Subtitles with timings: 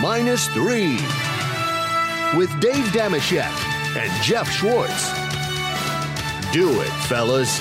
[0.00, 0.92] minus three
[2.36, 3.52] with Dave Dameshek
[3.96, 5.10] and Jeff Schwartz.
[6.52, 7.60] Do it, fellas.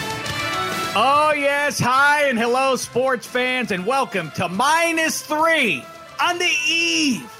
[0.95, 1.79] Oh, yes.
[1.79, 5.83] Hi and hello, sports fans, and welcome to minus three
[6.21, 7.31] on the eve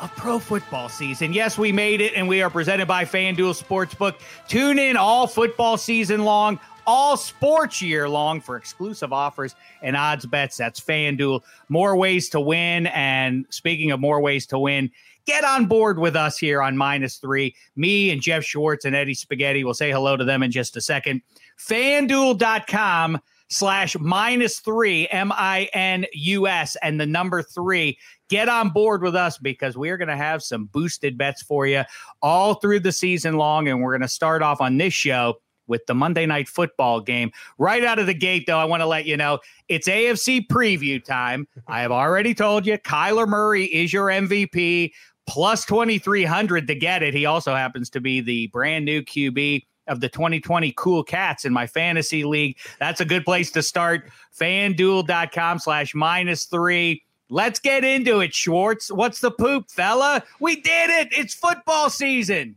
[0.00, 1.32] of pro football season.
[1.32, 4.16] Yes, we made it, and we are presented by FanDuel Sportsbook.
[4.48, 10.26] Tune in all football season long, all sports year long for exclusive offers and odds
[10.26, 10.56] bets.
[10.56, 11.42] That's FanDuel.
[11.68, 12.86] More ways to win.
[12.88, 14.90] And speaking of more ways to win,
[15.26, 17.54] get on board with us here on minus three.
[17.76, 20.80] Me and Jeff Schwartz and Eddie Spaghetti will say hello to them in just a
[20.80, 21.22] second.
[21.58, 27.98] FanDuel.com slash minus three, M I N U S, and the number three.
[28.30, 31.82] Get on board with us because we're going to have some boosted bets for you
[32.22, 33.68] all through the season long.
[33.68, 37.30] And we're going to start off on this show with the Monday night football game.
[37.58, 41.02] Right out of the gate, though, I want to let you know it's AFC preview
[41.02, 41.46] time.
[41.66, 44.92] I have already told you Kyler Murray is your MVP,
[45.26, 47.14] plus 2,300 to get it.
[47.14, 51.52] He also happens to be the brand new QB of the 2020 Cool Cats in
[51.52, 52.58] my fantasy league.
[52.78, 54.10] That's a good place to start.
[54.38, 57.02] FanDuel.com slash minus three.
[57.30, 58.90] Let's get into it, Schwartz.
[58.90, 60.22] What's the poop, fella?
[60.40, 61.08] We did it.
[61.12, 62.56] It's football season.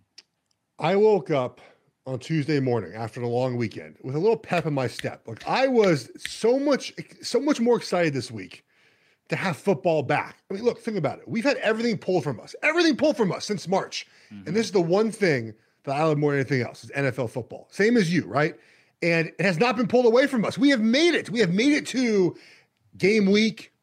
[0.79, 1.61] I woke up
[2.07, 5.21] on Tuesday morning after the long weekend with a little pep in my step.
[5.27, 8.63] Like I was so much, so much more excited this week
[9.27, 10.37] to have football back.
[10.49, 11.27] I mean, look, think about it.
[11.27, 14.07] We've had everything pulled from us, everything pulled from us since March.
[14.33, 14.47] Mm-hmm.
[14.47, 17.29] And this is the one thing that I love more than anything else is NFL
[17.29, 17.67] football.
[17.71, 18.55] Same as you, right?
[19.01, 20.57] And it has not been pulled away from us.
[20.57, 21.29] We have made it.
[21.29, 22.37] We have made it to
[22.97, 23.73] game week,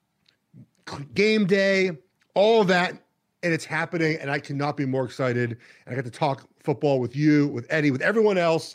[1.12, 1.92] game day,
[2.34, 2.98] all that.
[3.42, 4.17] And it's happening.
[4.19, 5.58] And I cannot be more excited.
[5.84, 8.75] And I got to talk football with you, with Eddie, with everyone else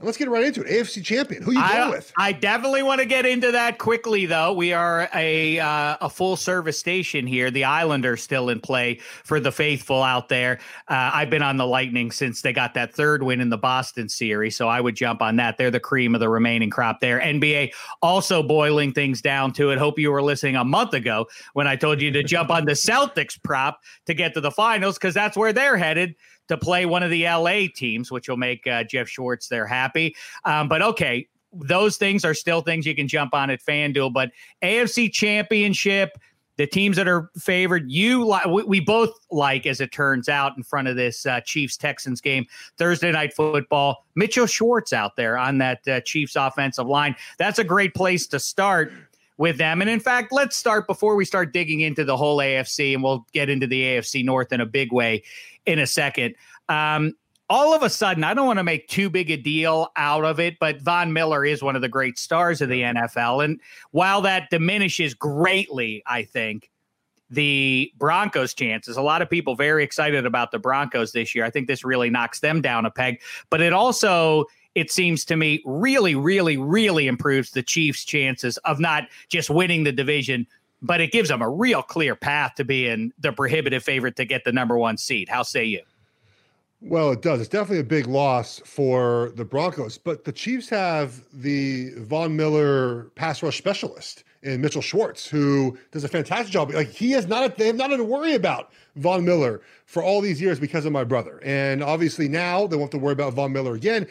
[0.00, 0.68] And let's get right into it.
[0.68, 1.42] AFC champion.
[1.42, 2.10] Who you I, going with?
[2.16, 4.50] I definitely want to get into that quickly, though.
[4.50, 7.50] We are a uh, a full service station here.
[7.50, 10.58] The Islanders still in play for the faithful out there.
[10.88, 14.08] Uh, I've been on the Lightning since they got that third win in the Boston
[14.08, 15.58] series, so I would jump on that.
[15.58, 17.20] They're the cream of the remaining crop there.
[17.20, 19.78] NBA also boiling things down to it.
[19.78, 22.72] Hope you were listening a month ago when I told you to jump on the
[22.72, 26.14] Celtics prop to get to the finals because that's where they're headed
[26.50, 30.14] to play one of the LA teams, which will make uh, Jeff Schwartz there happy.
[30.44, 34.12] Um, but okay, those things are still things you can jump on at FanDuel.
[34.12, 34.30] But
[34.62, 36.18] AFC Championship,
[36.56, 40.62] the teams that are favored, you we, we both like, as it turns out, in
[40.62, 42.46] front of this uh, Chiefs Texans game
[42.76, 44.04] Thursday night football.
[44.14, 47.16] Mitchell Schwartz out there on that uh, Chiefs offensive line.
[47.38, 48.92] That's a great place to start
[49.38, 49.80] with them.
[49.80, 53.26] And in fact, let's start before we start digging into the whole AFC, and we'll
[53.32, 55.22] get into the AFC North in a big way
[55.66, 56.34] in a second.
[56.68, 57.14] Um,
[57.48, 60.38] all of a sudden, I don't want to make too big a deal out of
[60.38, 63.44] it, but Von Miller is one of the great stars of the NFL.
[63.44, 63.60] And
[63.90, 66.70] while that diminishes greatly, I think,
[67.28, 71.44] the Broncos' chances, a lot of people very excited about the Broncos this year.
[71.44, 73.20] I think this really knocks them down a peg,
[73.50, 78.78] but it also it seems to me really, really, really improves the Chiefs' chances of
[78.78, 80.46] not just winning the division,
[80.82, 84.44] but it gives them a real clear path to being the prohibitive favorite to get
[84.44, 85.28] the number one seed.
[85.28, 85.82] How say you?
[86.82, 87.40] Well, it does.
[87.40, 93.10] It's definitely a big loss for the Broncos, but the Chiefs have the Von Miller
[93.16, 96.70] pass rush specialist in Mitchell Schwartz, who does a fantastic job.
[96.70, 100.22] Like he has not, they have not had to worry about Von Miller for all
[100.22, 101.38] these years because of my brother.
[101.44, 104.06] And obviously now they won't have to worry about Von Miller again.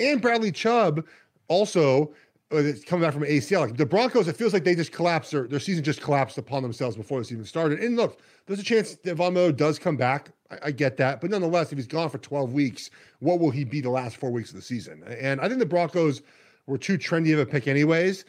[0.00, 1.04] And Bradley Chubb
[1.48, 2.14] also
[2.52, 3.60] uh, coming back from ACL.
[3.60, 6.62] Like the Broncos, it feels like they just collapsed their, their season just collapsed upon
[6.62, 7.80] themselves before this even started.
[7.80, 10.30] And look, there's a chance that Von Miller does come back.
[10.50, 11.20] I, I, get that.
[11.20, 14.30] But nonetheless, if he's gone for 12 weeks, what will he be the last four
[14.30, 15.02] weeks of the season?
[15.04, 16.22] And I think the Broncos
[16.66, 18.24] were too trendy of a pick, anyways.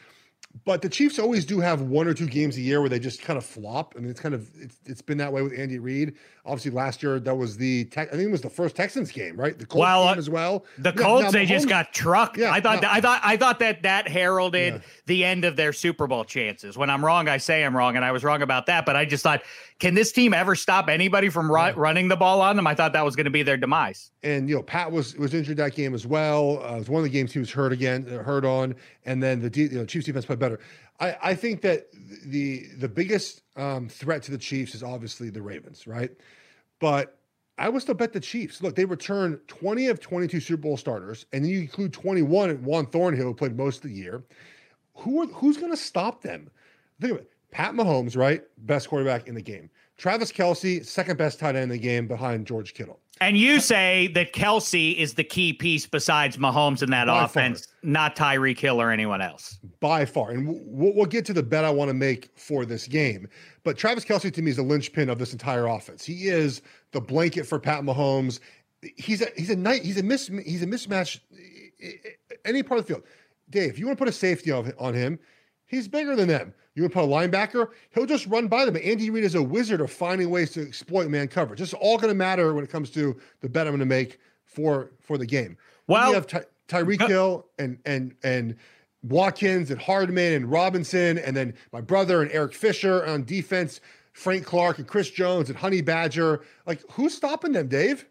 [0.66, 3.22] But the Chiefs always do have one or two games a year where they just
[3.22, 3.94] kind of flop.
[3.96, 6.16] I mean, it's kind of it's, it's been that way with Andy Reid.
[6.46, 9.57] Obviously, last year that was the I think it was the first Texans game, right?
[9.57, 10.66] The Colts well, uh, as well.
[10.78, 12.38] The Colts now, they Mahomes, just got trucked.
[12.38, 14.80] Yeah, I thought now, I thought I thought that that heralded yeah.
[15.06, 16.78] the end of their Super Bowl chances.
[16.78, 18.86] When I'm wrong, I say I'm wrong, and I was wrong about that.
[18.86, 19.44] But I just thought,
[19.80, 22.66] can this team ever stop anybody from ru- running the ball on them?
[22.66, 24.12] I thought that was going to be their demise.
[24.24, 26.63] And you know, Pat was was injured that game as well.
[26.63, 28.75] Uh, it was one of the games he was hurt again, hurt on,
[29.06, 30.60] and then the you know, Chiefs defense played better.
[31.00, 31.88] I, I think that
[32.25, 36.12] the the biggest um, threat to the Chiefs is obviously the Ravens, right?
[36.80, 37.18] But
[37.57, 38.62] I would still bet the Chiefs.
[38.62, 42.60] Look, they returned 20 of 22 Super Bowl starters, and then you include 21 at
[42.62, 44.24] Juan Thornhill, who played most of the year.
[44.95, 46.50] Who are, who's going to stop them?
[47.01, 47.31] Think of it.
[47.51, 48.44] Pat Mahomes, right?
[48.60, 49.69] Best quarterback in the game.
[49.98, 53.00] Travis Kelce, second best tight end in the game behind George Kittle.
[53.22, 57.66] And you say that Kelce is the key piece besides Mahomes in that By offense,
[57.66, 57.75] far.
[57.84, 59.60] not Tyreek Hill or anyone else.
[59.80, 60.31] By far.
[60.31, 63.28] And we'll, we'll get to the bet I want to make for this game.
[63.64, 66.06] But Travis Kelce to me is the linchpin of this entire offense.
[66.06, 66.62] He is
[66.92, 68.40] the blanket for Pat Mahomes.
[68.96, 71.19] He's a he's a night he's a mis he's a mismatch
[72.46, 73.04] any part of the field.
[73.50, 75.19] Dave, you want to put a safety on, on him,
[75.66, 76.54] he's bigger than them.
[76.77, 78.77] You want to put a linebacker, he'll just run by them.
[78.77, 81.59] Andy Reid is a wizard of finding ways to exploit man coverage.
[81.59, 84.19] It's all going to matter when it comes to the bet I'm going to make
[84.45, 85.57] for for the game.
[85.88, 88.56] Well, you have Ty- Tyreek Hill and and and
[89.01, 93.81] Watkins and Hardman and Robinson, and then my brother and Eric Fisher on defense,
[94.13, 96.41] Frank Clark and Chris Jones and Honey Badger.
[96.68, 98.06] Like, who's stopping them, Dave?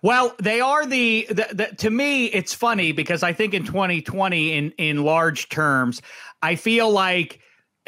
[0.00, 4.52] Well, they are the, the, the, to me it's funny because I think in 2020
[4.52, 6.00] in in large terms,
[6.40, 7.40] I feel like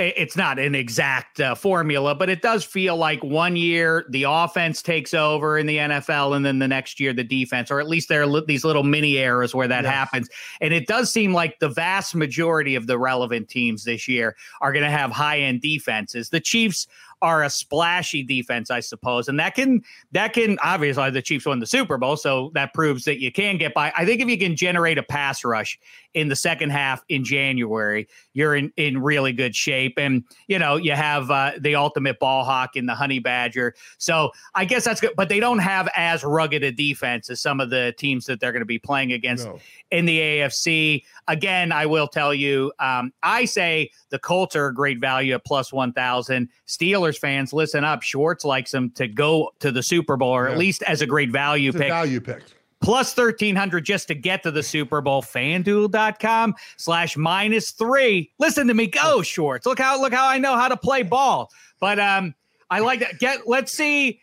[0.08, 4.82] it's not an exact uh, formula, but it does feel like one year the offense
[4.82, 8.08] takes over in the NFL, and then the next year the defense, or at least
[8.08, 9.92] there are li- these little mini eras where that yes.
[9.92, 10.28] happens.
[10.60, 14.72] And it does seem like the vast majority of the relevant teams this year are
[14.72, 16.30] going to have high end defenses.
[16.30, 16.86] The Chiefs
[17.22, 21.60] are a splashy defense, I suppose, and that can that can obviously the Chiefs won
[21.60, 23.92] the Super Bowl, so that proves that you can get by.
[23.96, 25.78] I think if you can generate a pass rush
[26.14, 30.76] in the second half in January, you're in in really good shape, and you know
[30.76, 33.74] you have uh, the ultimate ball hawk in the Honey Badger.
[33.98, 37.60] So I guess that's good, but they don't have as rugged a defense as some
[37.60, 39.60] of the teams that they're going to be playing against no.
[39.92, 41.04] in the AFC.
[41.28, 45.44] Again, I will tell you, um, I say the Colts are a great value at
[45.44, 46.48] plus 1,000.
[46.66, 48.02] Steelers fans, listen up.
[48.02, 50.52] Schwartz likes them to go to the Super Bowl, or yeah.
[50.52, 51.88] at least as a great value it's pick.
[51.88, 52.42] value pick.
[52.80, 55.22] Plus 1,300 just to get to the Super Bowl.
[55.22, 58.32] FanDuel.com slash minus three.
[58.38, 59.66] Listen to me go, Schwartz.
[59.66, 61.50] Look how look how I know how to play ball.
[61.78, 62.34] But um,
[62.70, 63.20] I like that.
[63.20, 64.20] Get let's see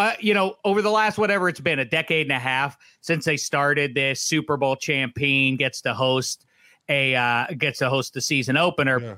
[0.00, 3.26] uh, you know, over the last whatever it's been a decade and a half since
[3.26, 6.46] they started this Super Bowl champion gets to host
[6.88, 8.98] a uh, gets to host the season opener.
[8.98, 9.14] Yeah.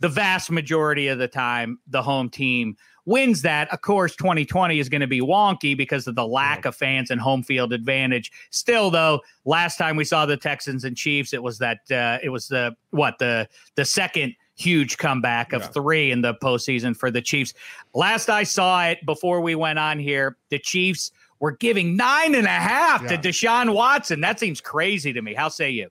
[0.00, 2.76] The vast majority of the time, the home team
[3.06, 3.72] wins that.
[3.72, 7.20] Of course, 2020 is going to be wonky because of the lack of fans and
[7.20, 8.30] home field advantage.
[8.50, 12.28] Still, though, last time we saw the Texans and Chiefs, it was that uh, it
[12.28, 15.68] was the what the the second huge comeback of yeah.
[15.68, 17.54] three in the postseason for the Chiefs.
[17.94, 22.46] Last I saw it before we went on here, the Chiefs were giving nine and
[22.46, 23.08] a half yeah.
[23.08, 24.20] to Deshaun Watson.
[24.20, 25.34] That seems crazy to me.
[25.34, 25.88] How say you?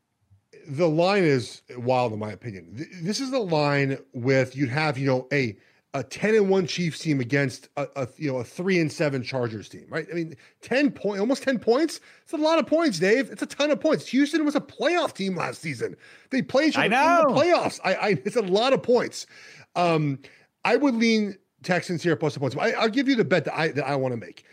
[0.68, 2.88] The line is wild, in my opinion.
[3.02, 5.58] This is the line with you'd have, you know, a
[5.96, 9.24] a 10 and 1 Chiefs team against a, a, you know a 3 and 7
[9.24, 10.06] Chargers team, right?
[10.12, 12.02] I mean, 10 point almost 10 points.
[12.22, 13.32] It's a lot of points, Dave.
[13.32, 14.06] It's a ton of points.
[14.08, 15.96] Houston was a playoff team last season.
[16.32, 17.80] They played each other in the playoffs.
[17.86, 19.26] I, I it's a lot of points.
[19.78, 20.20] Um,
[20.66, 22.58] I would lean Texans here plus the points.
[22.60, 24.44] I, will give you the bet that I that I want to make.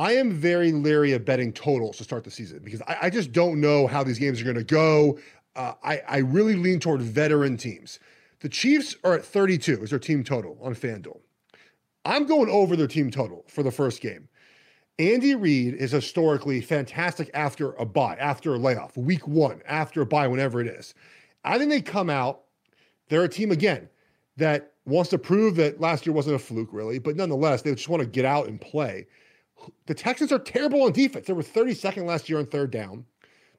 [0.00, 3.32] I am very leery of betting totals to start the season because I, I just
[3.32, 5.18] don't know how these games are going to go.
[5.54, 7.98] Uh, I, I really lean toward veteran teams.
[8.38, 11.20] The Chiefs are at 32 is their team total on FanDuel.
[12.06, 14.30] I'm going over their team total for the first game.
[14.98, 20.06] Andy Reid is historically fantastic after a bye, after a layoff, week one, after a
[20.06, 20.94] bye, whenever it is.
[21.44, 22.44] I think they come out,
[23.10, 23.90] they're a team again
[24.38, 27.90] that wants to prove that last year wasn't a fluke, really, but nonetheless, they just
[27.90, 29.06] want to get out and play.
[29.86, 31.26] The Texans are terrible on defense.
[31.26, 33.04] They were 32nd last year on third down.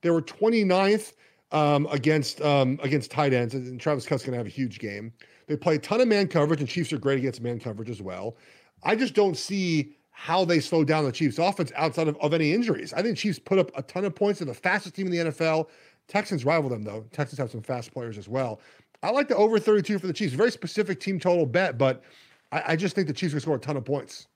[0.01, 1.13] They were 29th
[1.51, 5.13] um, against um, against tight ends, and Travis Kelce's going to have a huge game.
[5.47, 8.01] They play a ton of man coverage, and Chiefs are great against man coverage as
[8.01, 8.37] well.
[8.83, 12.53] I just don't see how they slow down the Chiefs' offense outside of, of any
[12.53, 12.93] injuries.
[12.93, 14.39] I think Chiefs put up a ton of points.
[14.39, 15.67] They're the fastest team in the NFL.
[16.07, 17.05] Texans rival them though.
[17.11, 18.61] Texans have some fast players as well.
[19.03, 20.33] I like the over 32 for the Chiefs.
[20.33, 22.03] Very specific team total bet, but
[22.51, 24.27] I, I just think the Chiefs will score a ton of points.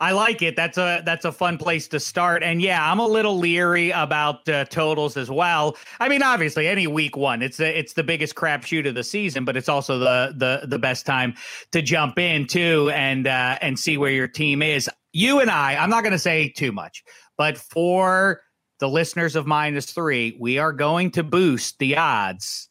[0.00, 0.56] I like it.
[0.56, 2.42] That's a that's a fun place to start.
[2.42, 5.76] And yeah, I'm a little leery about uh, totals as well.
[6.00, 9.44] I mean, obviously, any week one, it's the it's the biggest crapshoot of the season,
[9.44, 11.34] but it's also the the the best time
[11.72, 14.90] to jump in too and uh, and see where your team is.
[15.12, 17.02] You and I, I'm not going to say too much,
[17.38, 18.42] but for
[18.80, 22.68] the listeners of minus three, we are going to boost the odds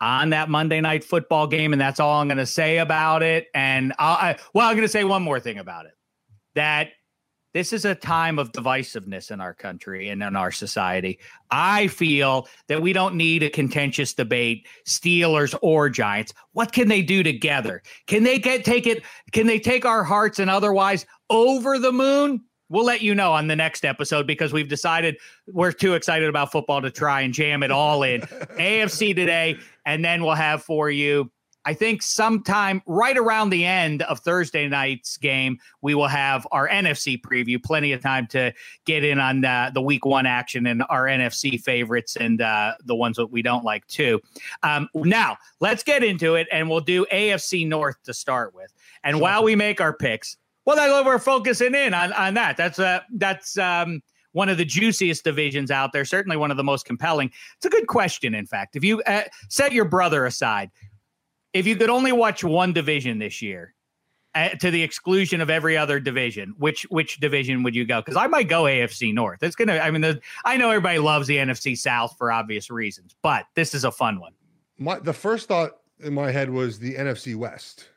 [0.00, 3.48] on that Monday night football game, and that's all I'm going to say about it.
[3.52, 5.97] And I'll, I, well, I'm going to say one more thing about it
[6.58, 6.88] that
[7.54, 11.20] this is a time of divisiveness in our country and in our society.
[11.52, 16.34] I feel that we don't need a contentious debate, Steelers or Giants.
[16.52, 17.82] What can they do together?
[18.08, 19.04] Can they get take it?
[19.30, 22.44] Can they take our hearts and otherwise over the moon?
[22.68, 26.50] We'll let you know on the next episode because we've decided we're too excited about
[26.50, 28.20] football to try and jam it all in.
[28.58, 31.30] AFC today, and then we'll have for you
[31.68, 36.66] I think sometime right around the end of Thursday night's game, we will have our
[36.66, 37.62] NFC preview.
[37.62, 38.54] Plenty of time to
[38.86, 42.94] get in on uh, the week one action and our NFC favorites and uh, the
[42.94, 44.18] ones that we don't like too.
[44.62, 48.72] Um, now, let's get into it and we'll do AFC North to start with.
[49.04, 49.22] And sure.
[49.22, 52.56] while we make our picks, well, that's what we're focusing in on, on that.
[52.56, 54.00] That's uh, that's um,
[54.32, 57.30] one of the juiciest divisions out there, certainly one of the most compelling.
[57.56, 58.76] It's a good question, in fact.
[58.76, 60.70] If you uh, set your brother aside,
[61.52, 63.74] if you could only watch one division this year,
[64.34, 68.00] uh, to the exclusion of every other division, which which division would you go?
[68.00, 69.42] Because I might go AFC North.
[69.42, 69.78] It's gonna.
[69.78, 73.84] I mean, I know everybody loves the NFC South for obvious reasons, but this is
[73.84, 74.32] a fun one.
[74.78, 77.88] My the first thought in my head was the NFC West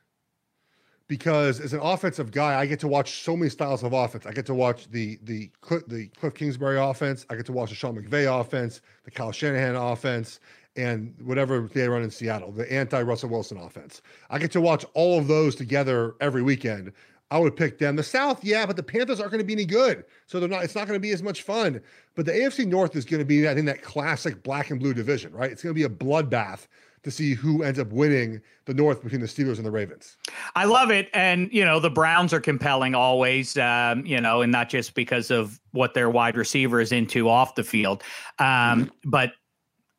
[1.07, 4.25] because as an offensive guy, I get to watch so many styles of offense.
[4.25, 5.51] I get to watch the the
[5.87, 7.25] the Cliff Kingsbury offense.
[7.29, 10.39] I get to watch the Sean McVay offense, the Kyle Shanahan offense,
[10.75, 14.01] and whatever they run in Seattle, the anti Russell Wilson offense.
[14.29, 16.93] I get to watch all of those together every weekend.
[17.29, 17.95] I would pick them.
[17.95, 20.65] The South, yeah, but the Panthers aren't going to be any good, so they're not.
[20.65, 21.81] It's not going to be as much fun.
[22.13, 24.93] But the AFC North is going to be, I think, that classic black and blue
[24.93, 25.49] division, right?
[25.49, 26.67] It's going to be a bloodbath
[27.03, 30.17] to see who ends up winning the North between the Steelers and the Ravens.
[30.55, 33.57] I love it, and you know the Browns are compelling always.
[33.57, 37.55] Um, you know, and not just because of what their wide receiver is into off
[37.55, 38.03] the field,
[38.39, 39.09] um, mm-hmm.
[39.09, 39.31] but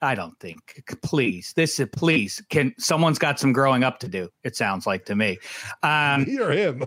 [0.03, 0.83] I don't think.
[1.03, 2.43] Please, this is please.
[2.51, 4.29] Can someone's got some growing up to do?
[4.43, 5.39] It sounds like to me.
[5.83, 6.85] Um, Me or him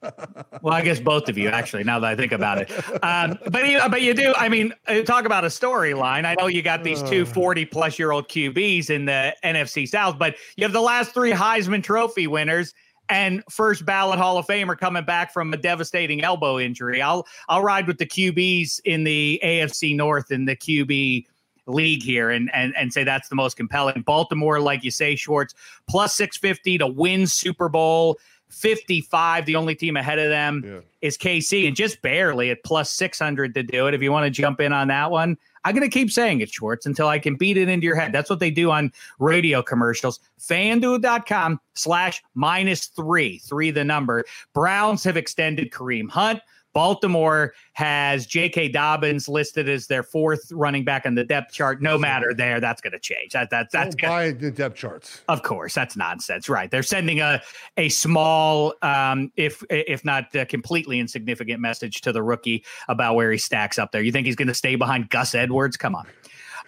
[0.62, 1.84] well, I guess both of you actually.
[1.84, 2.70] Now that I think about it,
[3.02, 4.32] um, but you, but you do.
[4.36, 6.24] I mean, uh, talk about a storyline.
[6.24, 10.18] I know you got these two 40 plus year old QBs in the NFC South,
[10.18, 12.74] but you have the last three Heisman Trophy winners
[13.08, 17.02] and first ballot Hall of Famer coming back from a devastating elbow injury.
[17.02, 21.24] I'll I'll ride with the QBs in the AFC North in the QB
[21.68, 24.02] league here and and and say that's the most compelling.
[24.02, 25.54] Baltimore, like you say, Schwartz
[25.88, 28.18] plus 650 to win Super Bowl
[28.50, 29.46] 55.
[29.46, 30.80] The only team ahead of them yeah.
[31.02, 33.94] is KC, and just barely at plus 600 to do it.
[33.94, 36.50] If you want to jump in on that one, I'm going to keep saying it,
[36.50, 38.12] Schwartz, until I can beat it into your head.
[38.12, 40.20] That's what they do on radio commercials.
[40.40, 44.24] FanDuel.com slash minus three, three the number.
[44.54, 46.40] Browns have extended Kareem Hunt.
[46.72, 48.68] Baltimore has J.K.
[48.68, 51.82] Dobbins listed as their fourth running back on the depth chart.
[51.82, 53.32] No matter there, that's going to change.
[53.32, 55.22] That, that that's Don't buy the depth charts.
[55.28, 56.48] Of course, that's nonsense.
[56.48, 56.70] Right?
[56.70, 57.42] They're sending a
[57.76, 63.38] a small, um, if if not completely insignificant, message to the rookie about where he
[63.38, 64.02] stacks up there.
[64.02, 65.76] You think he's going to stay behind Gus Edwards?
[65.76, 66.06] Come on.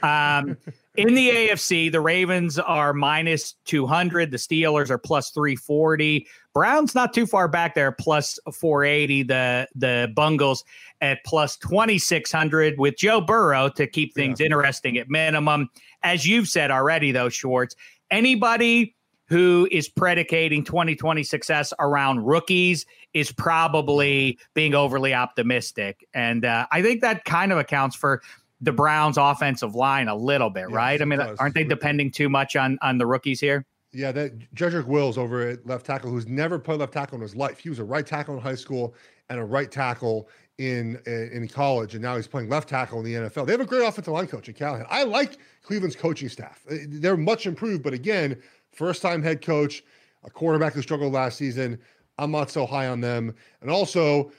[0.02, 0.56] Um,
[0.96, 4.30] in the AFC, the Ravens are minus 200.
[4.30, 6.26] The Steelers are plus 340.
[6.52, 9.22] Browns not too far back there, plus 480.
[9.24, 10.64] The the Bungles
[11.00, 14.46] at plus 2600 with Joe Burrow to keep things yeah.
[14.46, 15.68] interesting at minimum.
[16.02, 17.76] As you've said already, though, Schwartz,
[18.10, 18.94] anybody
[19.26, 26.04] who is predicating 2020 success around rookies is probably being overly optimistic.
[26.12, 28.22] And uh, I think that kind of accounts for
[28.60, 31.00] the Browns' offensive line a little bit, yes, right?
[31.00, 33.64] I mean, aren't they depending too much on on the rookies here?
[33.92, 37.34] Yeah, that Jedrick Wills over at left tackle, who's never played left tackle in his
[37.34, 37.58] life.
[37.58, 38.94] He was a right tackle in high school
[39.28, 40.28] and a right tackle
[40.58, 43.46] in in college, and now he's playing left tackle in the NFL.
[43.46, 44.86] They have a great offensive line coach in Callahan.
[44.90, 46.64] I like Cleveland's coaching staff.
[46.70, 49.82] Uh, they're much improved, but again, first time head coach,
[50.22, 51.78] a quarterback who struggled last season.
[52.18, 54.30] I'm not so high on them, and also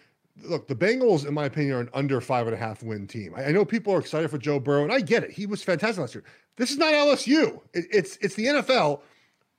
[0.43, 3.33] look, the Bengals, in my opinion, are an under five and a half win team.
[3.35, 5.31] I, know people are excited for Joe Burrow, and I get it.
[5.31, 6.23] He was fantastic last year.
[6.57, 7.61] This is not LSU.
[7.73, 9.01] It, it's it's the NFL.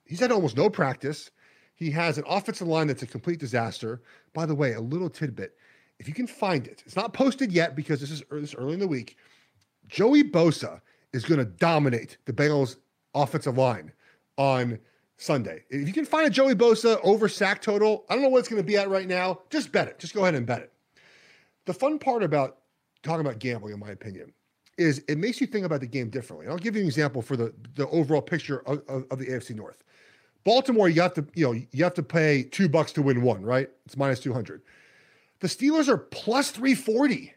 [0.05, 1.31] He's had almost no practice.
[1.75, 4.01] He has an offensive line that's a complete disaster.
[4.33, 5.55] By the way, a little tidbit:
[5.99, 8.79] if you can find it, it's not posted yet because this is this early in
[8.79, 9.17] the week.
[9.87, 10.81] Joey Bosa
[11.11, 12.77] is going to dominate the Bengals
[13.13, 13.91] offensive line
[14.37, 14.79] on
[15.17, 15.63] Sunday.
[15.69, 18.49] If you can find a Joey Bosa over sack total, I don't know what it's
[18.49, 19.39] going to be at right now.
[19.49, 19.99] Just bet it.
[19.99, 20.73] Just go ahead and bet it.
[21.65, 22.57] The fun part about
[23.03, 24.33] talking about gambling, in my opinion,
[24.77, 26.45] is it makes you think about the game differently.
[26.45, 29.27] And I'll give you an example for the, the overall picture of, of, of the
[29.27, 29.83] AFC North.
[30.43, 33.43] Baltimore, you have to, you know, you have to pay two bucks to win one,
[33.43, 33.69] right?
[33.85, 34.61] It's minus 200.
[35.39, 37.33] The Steelers are plus 340.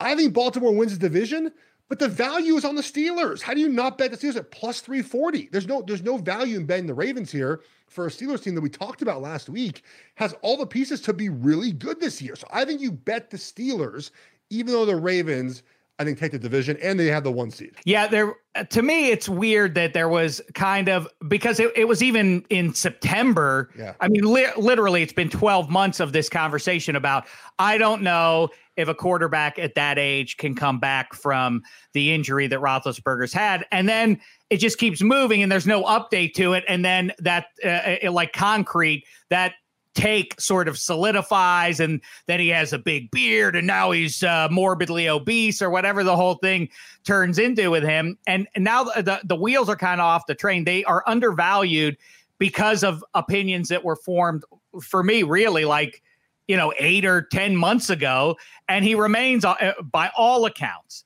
[0.00, 1.52] I think Baltimore wins the division,
[1.88, 3.42] but the value is on the Steelers.
[3.42, 5.48] How do you not bet the Steelers at plus 340?
[5.50, 8.60] There's no there's no value in betting the Ravens here for a Steelers team that
[8.60, 9.82] we talked about last week
[10.16, 12.36] has all the pieces to be really good this year.
[12.36, 14.10] So I think you bet the Steelers,
[14.50, 15.62] even though the Ravens
[15.98, 17.76] I think, take the division, and they have the one seed.
[17.84, 18.34] Yeah, there.
[18.70, 22.74] To me, it's weird that there was kind of because it, it was even in
[22.74, 23.70] September.
[23.78, 23.94] Yeah.
[24.00, 27.26] I mean, li- literally, it's been 12 months of this conversation about
[27.60, 32.48] I don't know if a quarterback at that age can come back from the injury
[32.48, 34.20] that Roethlisberger's had, and then
[34.50, 38.32] it just keeps moving, and there's no update to it, and then that uh, like
[38.32, 39.54] concrete that
[39.94, 44.48] take sort of solidifies and then he has a big beard and now he's uh,
[44.50, 46.68] morbidly obese or whatever the whole thing
[47.04, 48.18] turns into with him.
[48.26, 50.64] And, and now the, the, the wheels are kind of off the train.
[50.64, 51.96] They are undervalued
[52.38, 54.42] because of opinions that were formed
[54.82, 56.02] for me really like
[56.48, 58.36] you know 8 or 10 months ago.
[58.68, 61.04] And he remains uh, by all accounts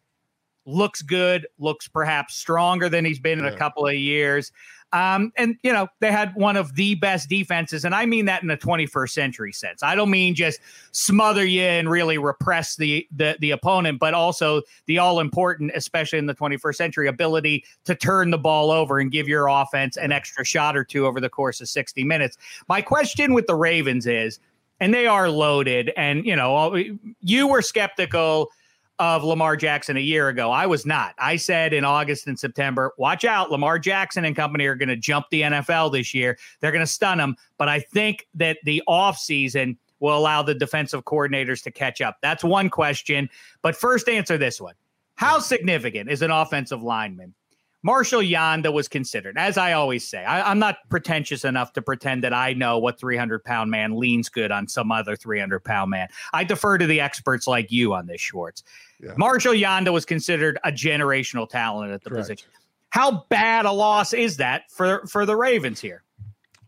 [0.65, 3.53] looks good looks perhaps stronger than he's been in Yeah.
[3.53, 4.53] a couple of years
[4.93, 8.43] um, and you know they had one of the best defenses, and I mean that
[8.43, 9.83] in a 21st century sense.
[9.83, 10.61] I don't mean just
[10.93, 16.19] smother you and really repress the the, the opponent, but also the all important, especially
[16.19, 20.11] in the 21st century, ability to turn the ball over and give your offense an
[20.11, 22.39] extra shot or two over the course of 60 minutes.
[22.69, 24.41] My question with the Ravens is,
[24.81, 26.83] and they are loaded, and you know
[27.21, 28.51] you were skeptical
[28.99, 30.51] of Lamar Jackson a year ago.
[30.51, 31.15] I was not.
[31.19, 33.51] I said in August and September, watch out.
[33.51, 36.39] Lamar Jackson and company are going to jump the NFL this year.
[36.61, 37.37] They're going to stun them.
[37.59, 42.19] But I think that the offseason will allow the defensive coordinators to catch up.
[42.23, 43.29] That's one question.
[43.63, 44.75] But first, answer this one
[45.15, 47.35] How significant is an offensive lineman?
[47.83, 49.39] Marshall Yanda was considered.
[49.39, 52.99] As I always say, I, am not pretentious enough to pretend that I know what
[52.99, 56.09] 300 pound man leans good on some other 300 pound man.
[56.33, 58.65] I defer to the experts like you on this, Schwartz.
[59.01, 59.13] Yeah.
[59.17, 62.23] Marshall Yanda was considered a generational talent at the Correct.
[62.23, 62.49] position.
[62.91, 66.03] How bad a loss is that for for the Ravens here?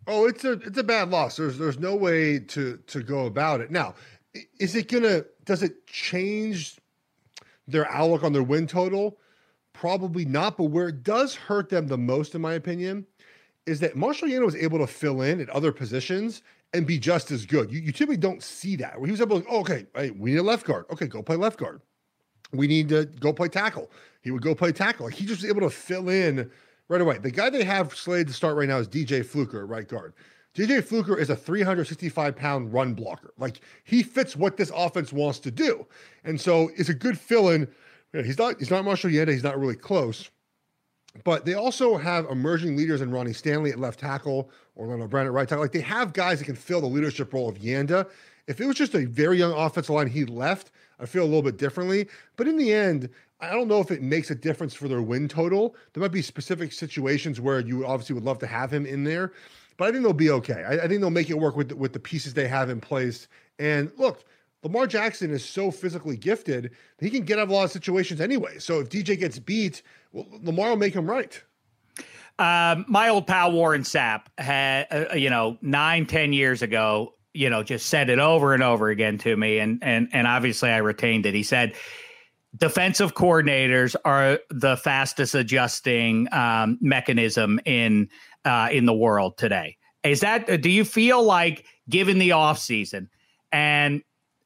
[0.06, 1.36] Oh, it's a it's a bad loss.
[1.36, 3.70] There's there's no way to to go about it.
[3.70, 3.94] Now,
[4.58, 6.76] is it gonna does it change
[7.66, 9.18] their outlook on their win total?
[9.80, 10.58] Probably not.
[10.58, 13.06] But where it does hurt them the most, in my opinion,
[13.64, 16.42] is that Marshall Yanda was able to fill in at other positions
[16.74, 17.72] and be just as good.
[17.72, 18.98] You, you typically don't see that.
[18.98, 19.86] Where he was able to, oh, okay,
[20.18, 20.84] we need a left guard.
[20.92, 21.80] Okay, go play left guard.
[22.52, 23.90] We need to go play tackle.
[24.20, 25.06] He would go play tackle.
[25.06, 26.50] He just was able to fill in
[26.88, 27.16] right away.
[27.16, 30.12] The guy they have slated to start right now is DJ Fluker right guard.
[30.54, 33.32] DJ Fluker is a 365 pound run blocker.
[33.38, 35.86] Like he fits what this offense wants to do.
[36.24, 37.66] And so it's a good fill in.
[38.12, 39.30] He's not he's not Marshall Yanda.
[39.30, 40.30] He's not really close.
[41.24, 45.32] But they also have emerging leaders in Ronnie Stanley at left tackle, Orlando Brown at
[45.32, 45.62] right tackle.
[45.62, 48.08] Like they have guys that can fill the leadership role of Yanda.
[48.46, 50.70] If it was just a very young offensive line he left,
[51.00, 52.08] I feel a little bit differently.
[52.36, 53.08] But in the end,
[53.40, 55.74] I don't know if it makes a difference for their win total.
[55.92, 59.32] There might be specific situations where you obviously would love to have him in there,
[59.76, 60.64] but I think they'll be okay.
[60.64, 63.28] I, I think they'll make it work with with the pieces they have in place.
[63.58, 64.24] And look,
[64.62, 66.64] Lamar Jackson is so physically gifted
[66.98, 68.58] that he can get out of a lot of situations anyway.
[68.58, 71.42] So if DJ gets beat, well, Lamar will make him right.
[72.38, 77.50] Um, my old pal Warren Sapp had, uh, you know, nine, ten years ago, you
[77.50, 80.78] know, just said it over and over again to me, and and and obviously I
[80.78, 81.34] retained it.
[81.34, 81.74] He said,
[82.56, 88.08] defensive coordinators are the fastest adjusting um, mechanism in
[88.44, 89.76] uh, in the world today.
[90.02, 90.48] Is that?
[90.48, 93.08] uh, Do you feel like, given the offseason
[93.52, 94.02] and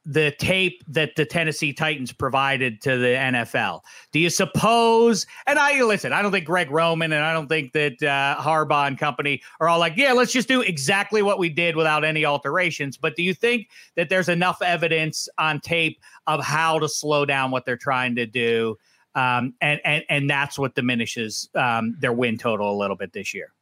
[0.07, 3.81] the tape that the Tennessee Titans provided to the NFL.
[4.13, 5.27] Do you suppose?
[5.47, 6.13] And I listen.
[6.13, 9.69] I don't think Greg Roman and I don't think that uh, Harbaugh and company are
[9.69, 12.97] all like, yeah, let's just do exactly what we did without any alterations.
[12.97, 17.51] But do you think that there's enough evidence on tape of how to slow down
[17.51, 18.77] what they're trying to do,
[19.15, 23.33] um, and and and that's what diminishes um, their win total a little bit this
[23.33, 23.53] year?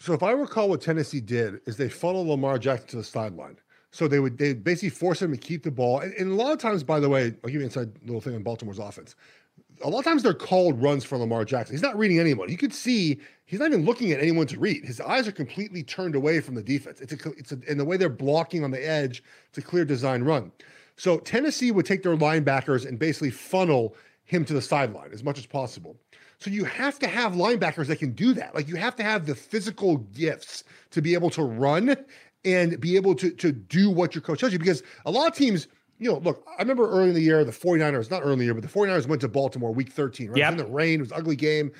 [0.00, 3.58] So if I recall what Tennessee did is they funneled Lamar Jackson to the sideline.
[3.92, 6.00] So they would they basically force him to keep the ball.
[6.00, 8.20] And, and a lot of times, by the way, I'll give you an inside little
[8.20, 9.14] thing on Baltimore's offense.
[9.82, 11.74] A lot of times they're called runs for Lamar Jackson.
[11.74, 12.50] He's not reading anyone.
[12.50, 14.84] You could see he's not even looking at anyone to read.
[14.84, 17.00] His eyes are completely turned away from the defense.
[17.00, 19.84] It's a it's a, and the way they're blocking on the edge, it's a clear
[19.84, 20.52] design run.
[20.96, 25.38] So Tennessee would take their linebackers and basically funnel him to the sideline as much
[25.38, 25.96] as possible.
[26.38, 28.54] So you have to have linebackers that can do that.
[28.54, 31.96] Like you have to have the physical gifts to be able to run
[32.44, 34.58] and be able to to do what your coach tells you.
[34.58, 37.52] Because a lot of teams, you know, look, I remember early in the year, the
[37.52, 40.30] 49ers, not early in the year, but the 49ers went to Baltimore week 13, right?
[40.30, 40.52] It was Yep.
[40.52, 41.72] in the rain, it was an ugly game.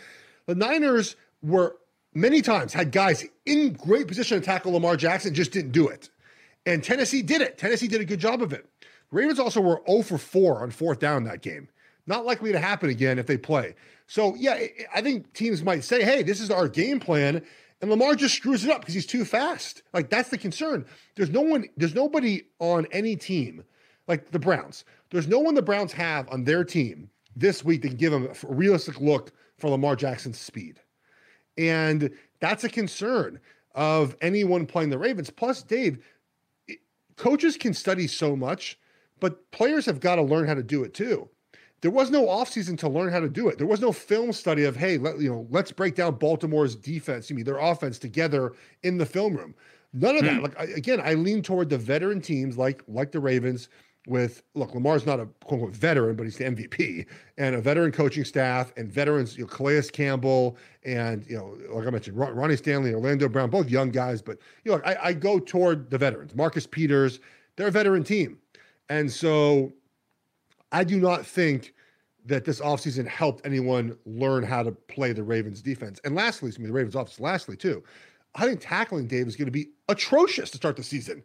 [0.47, 1.77] The Niners were
[2.13, 6.11] many times had guys in great position to tackle Lamar Jackson, just didn't do it.
[6.67, 7.57] And Tennessee did it.
[7.57, 8.67] Tennessee did a good job of it.
[9.11, 11.69] Ravens also were 0 for 4 on fourth down that game.
[12.07, 13.75] Not likely to happen again if they play.
[14.07, 14.59] So, yeah,
[14.95, 17.43] I think teams might say, hey, this is our game plan.
[17.81, 19.83] And Lamar just screws it up because he's too fast.
[19.95, 20.85] Like, that's the concern.
[21.17, 23.65] There's no one, there's nobody on any team,
[24.07, 24.85] like the Browns.
[25.11, 28.29] There's no one the Browns have on their team this week they can give him
[28.29, 30.81] a realistic look for Lamar Jackson's speed.
[31.57, 33.41] And that's a concern
[33.75, 35.31] of anyone playing the Ravens.
[35.31, 35.99] Plus, Dave,
[37.17, 38.79] coaches can study so much,
[39.21, 41.29] but players have got to learn how to do it too.
[41.81, 43.57] There was no offseason to learn how to do it.
[43.57, 47.31] There was no film study of, hey, let, you know, let's break down Baltimore's defense,
[47.31, 49.55] you mean their offense together in the film room.
[49.93, 50.37] None of that.
[50.37, 50.43] Hmm.
[50.43, 53.69] Like again, I lean toward the veteran teams like like the Ravens
[54.07, 57.07] with look, Lamar's not a quote unquote veteran, but he's the MVP
[57.39, 61.87] and a veteran coaching staff and veterans, you know, Calais Campbell and you know, like
[61.87, 65.39] I mentioned, Ronnie Stanley, Orlando Brown, both young guys, but you know, I, I go
[65.39, 66.35] toward the veterans.
[66.35, 67.21] Marcus Peters,
[67.57, 68.39] they're a veteran team.
[68.89, 69.73] And so
[70.73, 71.75] I do not think
[72.27, 76.01] that this offseason helped anyone learn how to play the Ravens defense.
[76.05, 77.83] And lastly, I mean the Ravens offense, lastly, too,
[78.35, 81.23] I think tackling Dave is going to be atrocious to start the season.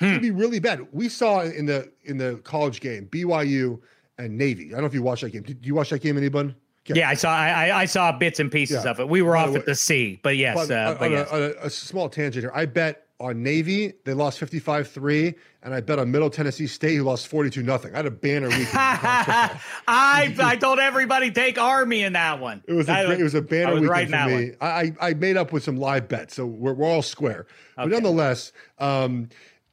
[0.00, 0.10] It's hmm.
[0.10, 0.86] gonna be really bad.
[0.92, 3.80] We saw in the in the college game BYU
[4.18, 4.66] and Navy.
[4.66, 5.42] I don't know if you watched that game.
[5.42, 6.54] Did you watch that game, anyone?
[6.86, 8.90] Yeah, yeah I saw I, I saw bits and pieces yeah.
[8.90, 9.08] of it.
[9.08, 10.70] We were off way, at the sea, but yes.
[10.70, 11.28] Uh, but yes.
[11.32, 12.52] A, a, small tangent here.
[12.54, 17.02] I bet on Navy they lost 55-3, and I bet on Middle Tennessee State who
[17.02, 17.92] lost 42 nothing.
[17.94, 18.68] I had a banner week.
[18.74, 22.62] I I told everybody take Army in that one.
[22.66, 24.52] It was a, great, it was a banner week right for me.
[24.60, 27.40] I I made up with some live bets, so we're, we're all square.
[27.40, 27.48] Okay.
[27.76, 29.28] But nonetheless, um,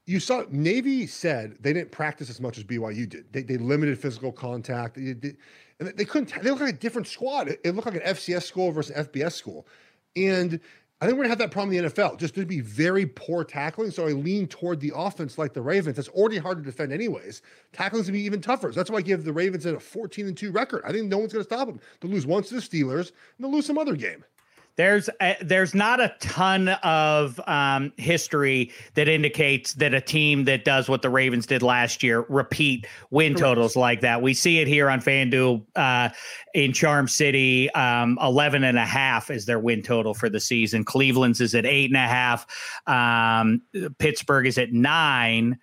[0.05, 3.31] you saw Navy said they didn't practice as much as BYU did.
[3.31, 4.95] They, they limited physical contact.
[4.95, 5.35] They, they,
[5.79, 6.33] and they couldn't.
[6.41, 7.49] They looked like a different squad.
[7.49, 9.67] It, it looked like an FCS school versus an FBS school,
[10.15, 10.59] and
[11.01, 12.17] I think we're gonna have that problem in the NFL.
[12.17, 13.91] Just to be very poor tackling.
[13.91, 15.97] So I lean toward the offense like the Ravens.
[15.97, 17.41] That's already hard to defend, anyways.
[17.73, 18.71] Tackling's gonna be even tougher.
[18.71, 20.83] So that's why I give the Ravens a 14 and two record.
[20.85, 21.81] I think no one's gonna stop them.
[21.99, 24.23] They'll lose once to the Steelers, and they'll lose some other game.
[24.77, 30.65] There's a, there's not a ton of um, history that indicates that a team that
[30.65, 34.21] does what the Ravens did last year repeat win totals like that.
[34.21, 36.09] We see it here on FanDuel uh,
[36.53, 37.69] in Charm City.
[37.71, 40.83] Um, 11 and a half is their win total for the season.
[40.83, 42.45] Cleveland's is at eight and a half.
[42.85, 43.61] Um,
[43.97, 45.57] Pittsburgh is at nine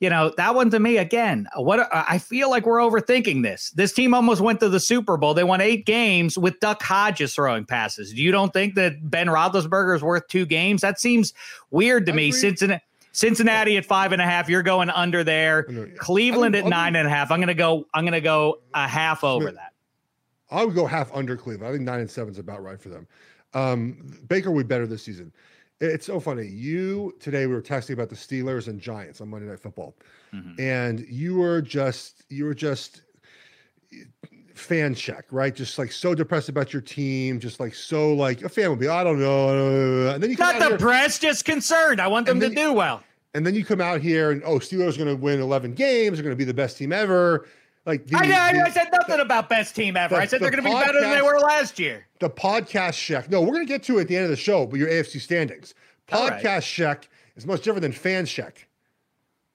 [0.00, 1.48] you know, that one to me again.
[1.56, 3.70] What I feel like we're overthinking this.
[3.70, 5.34] This team almost went to the Super Bowl.
[5.34, 8.14] They won eight games with Duck Hodges throwing passes.
[8.14, 10.82] You don't think that Ben Roethlisberger is worth two games?
[10.82, 11.34] That seems
[11.70, 12.30] weird to I me.
[12.30, 14.48] Cincinnati, Cincinnati at five and a half.
[14.48, 15.64] You're going under there.
[15.98, 17.32] Cleveland I mean, at nine and a half.
[17.32, 17.86] I'm going to go.
[17.92, 19.72] I'm going to go a half over that.
[20.50, 21.68] I would go half under Cleveland.
[21.68, 23.06] I think nine and seven is about right for them.
[23.54, 25.32] Um, Baker would be better this season.
[25.80, 26.46] It's so funny.
[26.46, 29.94] You today we were texting about the Steelers and Giants on Monday Night Football,
[30.34, 30.60] mm-hmm.
[30.60, 33.02] and you were just you were just
[34.54, 35.54] fan check, right?
[35.54, 38.88] Just like so depressed about your team, just like so like a fan would be.
[38.88, 40.10] I don't know.
[40.10, 42.00] And then you not the here, press, just concerned.
[42.00, 43.04] I want them to do well.
[43.34, 46.16] And then you come out here and oh, Steelers are going to win eleven games.
[46.16, 47.46] They're going to be the best team ever.
[47.88, 50.14] Like the, I, I, I, said nothing the, about best team ever.
[50.14, 52.06] The, I said they're going to be better than they were last year.
[52.20, 53.30] The podcast check.
[53.30, 54.66] No, we're going to get to it at the end of the show.
[54.66, 55.72] But your AFC standings.
[56.06, 56.62] Podcast right.
[56.62, 58.68] check is much different than fan check.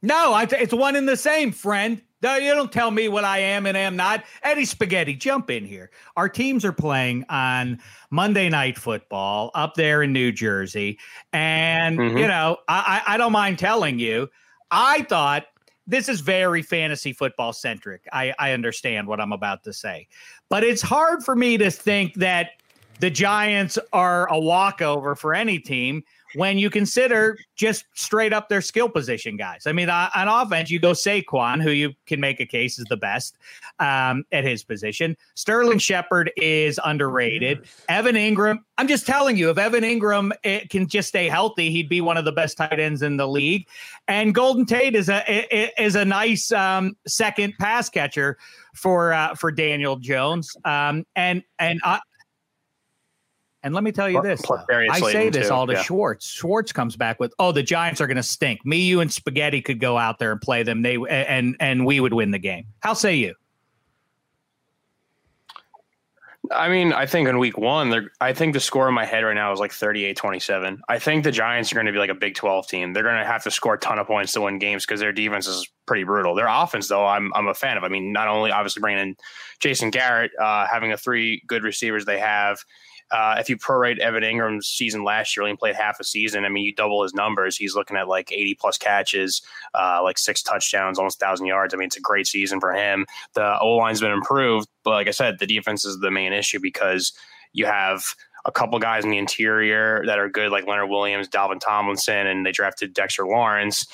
[0.02, 2.02] No, I, it's one and the same, friend.
[2.24, 4.24] No, you don't tell me what I am and am not.
[4.42, 5.92] Eddie Spaghetti, jump in here.
[6.18, 10.98] Our teams are playing on Monday Night Football up there in New Jersey,
[11.34, 12.18] and mm-hmm.
[12.18, 14.30] you know, I, I don't mind telling you,
[14.72, 15.46] I thought
[15.86, 18.08] this is very fantasy football centric.
[18.12, 20.08] I, I understand what I'm about to say,
[20.50, 22.52] but it's hard for me to think that
[23.00, 26.04] the Giants are a walkover for any team
[26.36, 29.68] when you consider just straight up their skill position guys.
[29.68, 32.98] I mean, on offense, you go Saquon, who you can make a case is the
[32.98, 33.38] best
[33.80, 35.16] um, at his position.
[35.36, 37.68] Sterling Shepard is underrated.
[37.90, 41.90] Evan Engram, I'm just telling you, if Evan Engram eh, can just stay healthy, he'd
[41.90, 43.68] be one of the best tight ends in the league.
[44.08, 45.24] And Golden Tate is a
[45.82, 48.38] is a nice um, second pass catcher
[48.76, 50.56] for uh, for Daniel Jones.
[50.66, 52.00] Um, and and I,
[53.64, 55.54] and let me tell you this: I say this too.
[55.54, 55.82] all to yeah.
[55.82, 56.30] Schwartz.
[56.30, 58.66] Schwartz comes back with, "Oh, the Giants are going to stink.
[58.66, 60.82] Me, you, and Spaghetti could go out there and play them.
[60.82, 62.66] They and and we would win the game.
[62.82, 63.36] How say you?"
[66.52, 69.22] I mean, I think in week one, they're, I think the score in my head
[69.22, 70.82] right now is like 38 27.
[70.90, 72.92] I think the Giants are going to be like a Big 12 team.
[72.92, 75.14] They're going to have to score a ton of points to win games because their
[75.14, 76.36] defense is pretty brutal.
[76.36, 77.86] Their offense, though, I'm, I'm a fan of.
[77.86, 79.16] I mean, not only obviously bringing in
[79.60, 82.60] Jason Garrett, uh, having a three good receivers they have,
[83.14, 86.46] uh, if you prorate Evan Engram's season last year, only played half a season.
[86.46, 87.56] I mean, you double his numbers.
[87.56, 89.44] He's looking at like 80 plus catches,
[89.76, 91.76] uh, like six touchdowns, almost 1,000 yards.
[91.76, 93.06] I mean, it's a great season for him.
[93.34, 96.60] The O line's been improved, but like I said, the defense is the main issue
[96.60, 97.14] because
[97.54, 101.62] you have a couple guys in the interior that are good, like Leonard Williams, Dalvin
[101.62, 103.86] Tomlinson, and they drafted Dexter Lawrence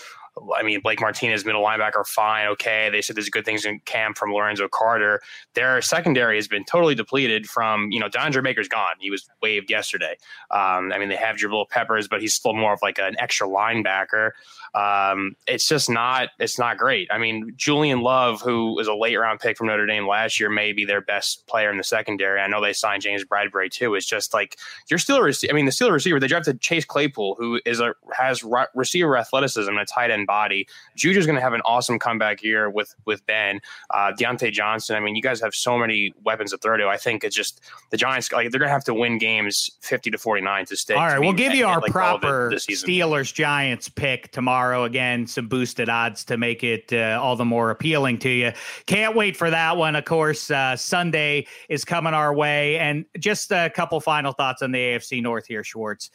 [0.58, 2.89] I mean, Blake Martinez, middle linebacker, fine, okay.
[2.89, 5.21] They said there's good things in camp from Lorenzo Carter.
[5.54, 8.95] Their secondary has been totally depleted from, you know, DeAndre Baker's gone.
[8.99, 10.15] He was waived yesterday.
[10.52, 13.47] Um, I mean, they have Jabril Peppers, but he's still more of like an extra
[13.47, 14.32] linebacker.
[14.73, 17.08] Um, it's just not, it's not great.
[17.12, 20.49] I mean, Julian Love, who was a late round pick from Notre Dame last year,
[20.49, 22.39] may be their best player in the secondary.
[22.39, 23.95] I know they signed James Bradberry too.
[23.95, 24.58] It's just like
[24.89, 27.93] you're still, rec- I mean, the Steeler receiver, they drafted Chase Claypool, who is a,
[28.15, 28.43] has
[28.75, 30.67] receiver athleticism and a tight end body.
[30.95, 34.95] Juju's going to have an awesome comeback year with, with Ben, uh, Diontae Johnson.
[34.95, 36.88] I mean, you guys have so many weapons to throw to.
[36.88, 40.12] I think it's just the Giants, like they're going to have to win games 50
[40.12, 40.93] to 49 to stay.
[40.93, 41.19] All right.
[41.19, 44.84] We'll give you our like proper Steelers Giants pick tomorrow tomorrow.
[44.84, 48.52] Again, some boosted odds to make it uh, all the more appealing to you.
[48.88, 49.95] Can't wait for that one.
[49.95, 52.78] Of course, uh, Sunday is coming our way.
[52.78, 56.12] And just a couple final thoughts on the AFC North here, Schwartz.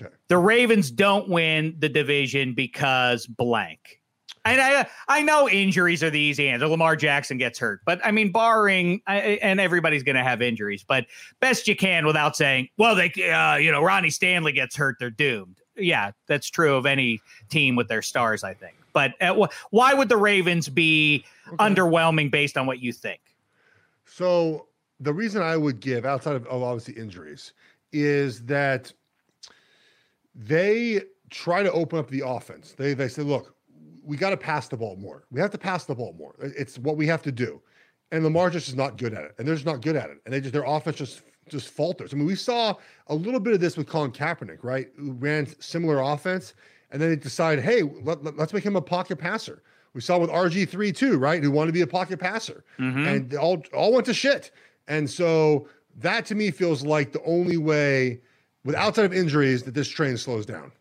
[0.00, 0.14] Okay.
[0.28, 4.00] The Ravens don't win the division because blank.
[4.44, 6.68] And I, I know injuries are the easy answer.
[6.68, 11.06] Lamar Jackson gets hurt, but I mean, barring and everybody's going to have injuries, but
[11.40, 15.10] best you can without saying, well, they, uh, you know, Ronnie Stanley gets hurt, they're
[15.10, 18.74] doomed yeah, that's true of any team with their stars, I think.
[18.92, 21.56] But uh, why would the Ravens be okay.
[21.56, 23.20] underwhelming based on what you think?
[24.06, 24.66] So
[25.00, 27.52] the reason I would give, outside of, of obviously injuries,
[27.92, 28.92] is that
[30.34, 32.74] they try to open up the offense.
[32.76, 33.54] They they say, look,
[34.02, 35.24] we got to pass the ball more.
[35.30, 36.34] We have to pass the ball more.
[36.40, 37.60] It's what we have to do.
[38.10, 39.34] And Lamar just is not good at it.
[39.38, 40.18] And they're just not good at it.
[40.24, 42.12] And they just their offense just just falters.
[42.12, 42.74] I mean, we saw
[43.06, 44.88] a little bit of this with Colin Kaepernick, right?
[44.96, 46.54] Who ran similar offense,
[46.90, 49.62] and then they decided, hey, let, us let, make him a pocket passer.
[49.94, 51.42] We saw with RG three too, right?
[51.42, 53.06] Who wanted to be a pocket passer, mm-hmm.
[53.06, 54.50] and all all went to shit.
[54.86, 58.20] And so that to me feels like the only way,
[58.64, 60.72] with outside of injuries, that this train slows down.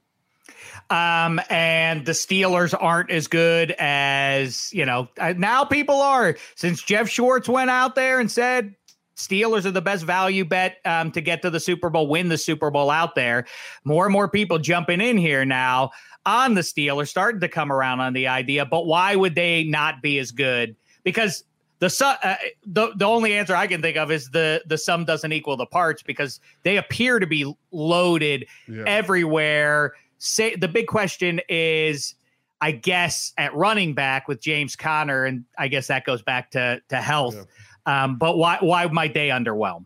[0.89, 6.37] Um, and the Steelers aren't as good as, you know, now people are.
[6.55, 8.73] Since Jeff Schwartz went out there and said,
[9.17, 12.37] Steelers are the best value bet um, to get to the Super Bowl, win the
[12.37, 13.45] Super Bowl out there.
[13.83, 15.89] More and more people jumping in here now
[16.25, 18.63] on the Steelers, starting to come around on the idea.
[18.63, 20.75] But why would they not be as good?
[21.03, 21.43] Because
[21.79, 21.87] the
[22.23, 25.57] uh, the the only answer I can think of is the the sum doesn't equal
[25.57, 28.83] the parts because they appear to be loaded yeah.
[28.85, 29.93] everywhere.
[30.19, 32.13] Say the big question is.
[32.59, 36.81] I guess at running back with James Conner, and I guess that goes back to
[36.89, 37.35] to health.
[37.35, 37.43] Yeah
[37.87, 39.85] um, but why why might they underwhelm?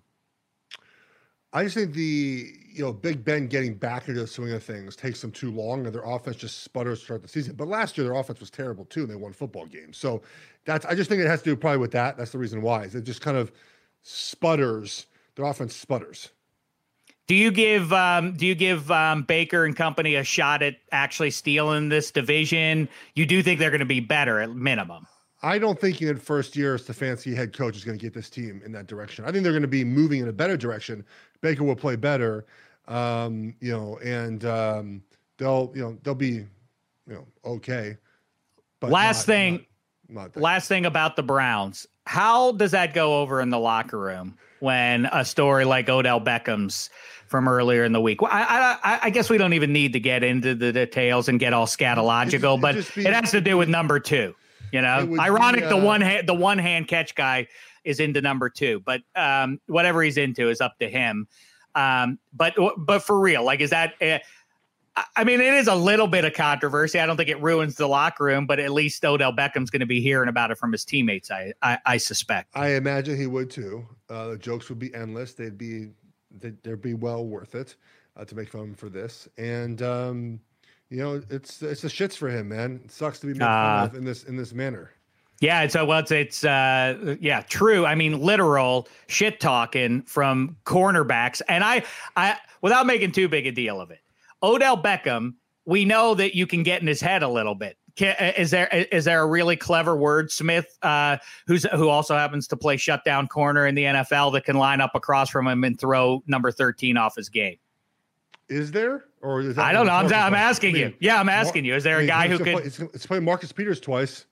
[1.53, 4.95] I just think the you know Big Ben getting back into the swing of things
[4.95, 7.55] takes them too long, and their offense just sputters to start the season.
[7.55, 9.97] But last year their offense was terrible too, and they won football games.
[9.97, 10.21] So
[10.65, 12.17] that's I just think it has to do probably with that.
[12.17, 12.83] That's the reason why.
[12.83, 13.51] Is it just kind of
[14.03, 15.05] sputters.
[15.35, 16.29] Their offense sputters.
[17.27, 21.31] Do you give um, Do you give um, Baker and company a shot at actually
[21.31, 22.89] stealing this division?
[23.15, 25.07] You do think they're going to be better at minimum?
[25.43, 28.61] I don't think in first year Stefanski head coach is going to get this team
[28.63, 29.25] in that direction.
[29.25, 31.03] I think they're going to be moving in a better direction.
[31.41, 32.45] Baker will play better,
[32.87, 35.03] um, you know, and um,
[35.37, 36.47] they'll you know they'll be you
[37.07, 37.97] know okay.
[38.79, 39.65] But last not, thing,
[40.09, 41.87] not, not last thing about the Browns.
[42.05, 46.89] How does that go over in the locker room when a story like Odell Beckham's
[47.31, 48.21] from earlier in the week.
[48.21, 51.39] Well, I, I, I, guess we don't even need to get into the details and
[51.39, 54.35] get all scatological, but it has to do with number two.
[54.71, 55.61] You know, ironic.
[55.61, 57.47] Be, uh, the one hand, the one hand catch guy
[57.83, 61.27] is into number two, but um, whatever he's into is up to him.
[61.75, 63.93] Um, but but for real, like, is that?
[64.01, 64.19] Uh,
[65.15, 66.99] I mean, it is a little bit of controversy.
[66.99, 69.85] I don't think it ruins the locker room, but at least Odell Beckham's going to
[69.85, 71.31] be hearing about it from his teammates.
[71.31, 72.49] I I, I suspect.
[72.55, 73.85] I imagine he would too.
[74.09, 75.33] Uh, the jokes would be endless.
[75.33, 75.91] They'd be
[76.39, 77.75] they'd, they'd be well worth it
[78.17, 79.29] uh, to make fun for this.
[79.37, 80.39] And um,
[80.91, 82.81] you know, it's it's the shits for him, man.
[82.83, 84.91] It sucks to be made fun uh, of in this in this manner.
[85.39, 87.85] Yeah, so well, it's it's uh, yeah, true.
[87.85, 91.83] I mean, literal shit talking from cornerbacks, and I
[92.17, 94.01] I without making too big a deal of it.
[94.43, 97.77] Odell Beckham, we know that you can get in his head a little bit.
[97.95, 102.57] Can, is there is there a really clever wordsmith uh, who's who also happens to
[102.57, 106.21] play shutdown corner in the NFL that can line up across from him and throw
[106.27, 107.57] number thirteen off his game?
[108.51, 109.05] Is there?
[109.21, 109.93] Or is that I don't know.
[109.93, 110.93] I'm, I'm asking mean, you.
[110.99, 111.75] Yeah, I'm asking Mar- you.
[111.75, 112.53] Is there a guy who could?
[112.53, 114.25] Play, it's, it's playing Marcus Peters twice.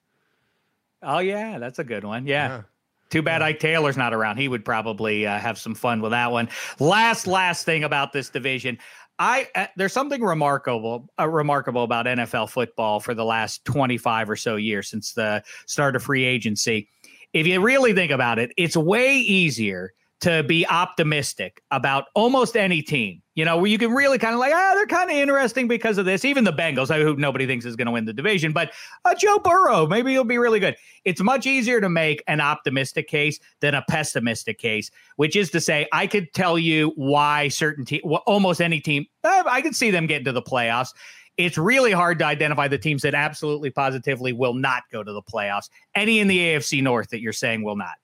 [1.01, 2.27] Oh yeah, that's a good one.
[2.27, 2.47] Yeah.
[2.47, 2.61] yeah.
[3.09, 3.47] Too bad yeah.
[3.47, 4.37] Ike Taylor's not around.
[4.37, 6.49] He would probably uh, have some fun with that one.
[6.79, 8.77] Last last thing about this division.
[9.19, 14.35] I uh, there's something remarkable uh, remarkable about NFL football for the last 25 or
[14.35, 16.89] so years since the start of free agency.
[17.31, 22.81] If you really think about it, it's way easier to be optimistic about almost any
[22.81, 23.21] team.
[23.35, 25.97] You know, where you can really kind of like, ah, they're kind of interesting because
[25.97, 26.25] of this.
[26.25, 28.73] Even the Bengals, who nobody thinks is going to win the division, but
[29.05, 30.75] uh, Joe Burrow, maybe he'll be really good.
[31.05, 35.61] It's much easier to make an optimistic case than a pessimistic case, which is to
[35.61, 39.75] say, I could tell you why certain team, well, almost any team, I, I could
[39.75, 40.89] see them get into the playoffs.
[41.37, 45.21] It's really hard to identify the teams that absolutely positively will not go to the
[45.21, 45.69] playoffs.
[45.95, 47.95] Any in the AFC North that you're saying will not.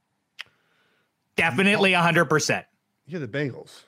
[1.36, 2.66] Definitely 100%.
[3.08, 3.84] Yeah, the Bengals.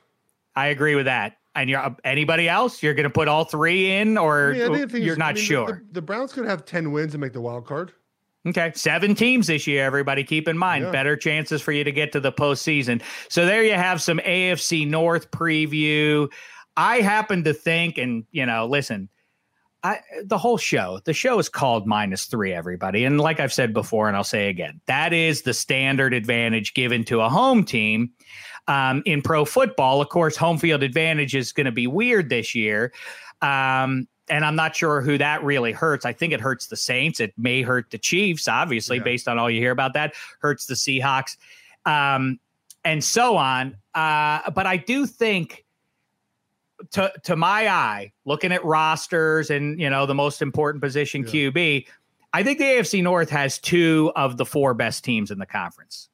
[0.55, 1.37] I agree with that.
[1.55, 2.83] And you're uh, anybody else?
[2.83, 5.65] You're going to put all three in, or I mean, you're not I mean, sure?
[5.87, 7.93] The, the, Browns could have 10 wins and make the wild card.
[8.45, 8.71] Okay.
[8.75, 10.23] Seven teams this year, everybody.
[10.23, 10.91] Keep in mind, yeah.
[10.91, 13.01] better chances for you to get to the postseason.
[13.29, 16.31] So there you have some AFC North preview.
[16.75, 19.09] I happen to think, and, you know, listen,
[19.87, 23.05] I, the whole show, the show is called minus three, everybody.
[23.05, 27.05] And like I've said before, and I'll say again, that is the standard advantage given
[27.05, 28.11] to a home team.
[28.67, 32.53] Um, in pro football, of course, home field advantage is going to be weird this
[32.53, 32.91] year.
[33.41, 36.05] Um, and I'm not sure who that really hurts.
[36.05, 37.21] I think it hurts the Saints.
[37.21, 39.03] It may hurt the Chiefs, obviously, yeah.
[39.03, 40.15] based on all you hear about that.
[40.39, 41.37] Hurts the Seahawks,
[41.85, 42.41] um,
[42.83, 43.77] and so on.
[43.95, 45.63] Uh, but I do think
[46.91, 51.49] to to my eye, looking at rosters and you know the most important position yeah.
[51.49, 51.87] QB,
[52.33, 56.09] I think the AFC North has two of the four best teams in the conference.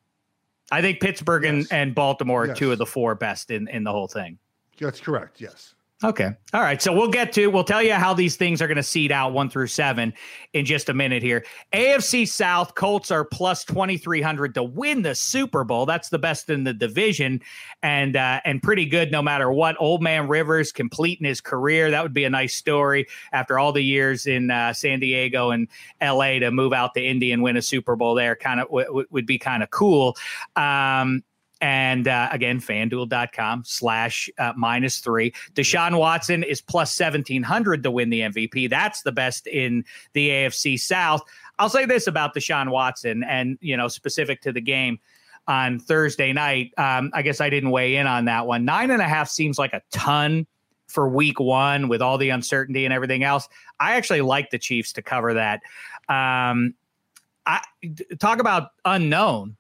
[0.72, 1.52] I think Pittsburgh yes.
[1.52, 2.56] and, and Baltimore yes.
[2.56, 4.40] are two of the four best in, in the whole thing.
[4.80, 5.40] That's correct.
[5.40, 5.76] Yes.
[6.04, 6.30] Okay.
[6.54, 6.82] All right.
[6.82, 9.32] So we'll get to, we'll tell you how these things are going to seed out
[9.32, 10.14] one through seven
[10.52, 11.46] in just a minute here.
[11.72, 15.86] AFC South, Colts are plus 2,300 to win the Super Bowl.
[15.86, 17.42] That's the best in the division
[17.84, 19.78] and, uh, and pretty good no matter what.
[19.80, 21.90] Old Man Rivers completing his career.
[21.90, 25.70] That would be a nice story after all the years in uh, San Diego and
[26.02, 28.36] LA to move out to Indy and win a Super Bowl there.
[28.36, 30.18] Kind of w- w- would be kind of cool.
[30.58, 31.24] Um,
[31.64, 35.34] and uh, again, fanduel.com slash uh, minus three.
[35.54, 38.70] Deshaun Watson is plus 1700 to win the MVP.
[38.70, 41.22] That's the best in the AFC South.
[41.60, 45.00] I'll say this about Deshaun Watson and, you know, specific to the game
[45.48, 46.74] on Thursday night.
[46.78, 48.66] Um, I guess I didn't weigh in on that one.
[48.66, 50.46] Nine and a half seems like a ton
[50.88, 53.48] for week one with all the uncertainty and everything else.
[53.80, 55.62] I actually like the Chiefs to cover that.
[56.10, 56.74] Um,
[57.46, 57.62] I
[58.20, 59.56] talk about unknown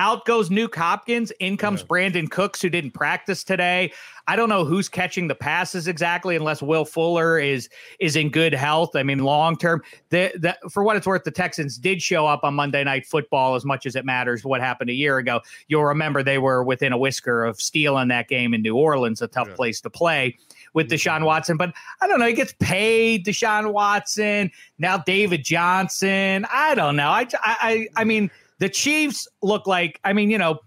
[0.00, 1.30] out goes Nuk Hopkins.
[1.40, 1.86] In comes yeah.
[1.86, 3.92] Brandin Cooks, who didn't practice today.
[4.26, 8.54] I don't know who's catching the passes exactly, unless Will Fuller is is in good
[8.54, 8.96] health.
[8.96, 12.44] I mean, long term, the, the for what it's worth, the Texans did show up
[12.44, 15.40] on Monday Night Football as much as it matters what happened a year ago.
[15.68, 19.28] You'll remember they were within a whisker of stealing that game in New Orleans, a
[19.28, 19.54] tough yeah.
[19.54, 20.38] place to play
[20.72, 21.58] with Deshaun Watson.
[21.58, 22.26] But I don't know.
[22.26, 24.50] He gets paid, Deshaun Watson.
[24.78, 26.46] Now David Johnson.
[26.50, 27.10] I don't know.
[27.10, 30.60] I I I mean the Chiefs look like, I mean, you know,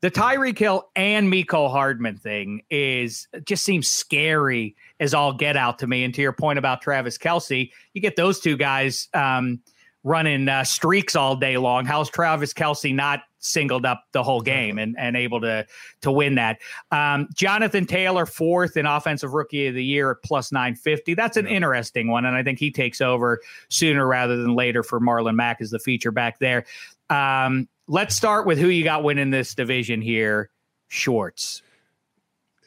[0.00, 5.80] the Tyreek Hill and Mecole Hardman thing is just seems scary as all get out
[5.80, 6.04] to me.
[6.04, 9.60] And to your point about Travis Kelce, you get those two guys um,
[10.04, 11.84] running uh, streaks all day long.
[11.84, 15.66] How's Travis Kelce not singled up the whole game and, and able to
[16.02, 16.58] to win that?
[16.92, 21.14] Um, Jonathan Taylor, fourth in offensive rookie of the year at plus 950.
[21.14, 21.52] That's an yeah.
[21.52, 22.24] interesting one.
[22.24, 25.80] And I think he takes over sooner rather than later for Marlon Mack as the
[25.80, 26.64] feature back there.
[27.10, 30.50] Um, let's start with who you got winning this division here,
[30.88, 31.62] Shorts.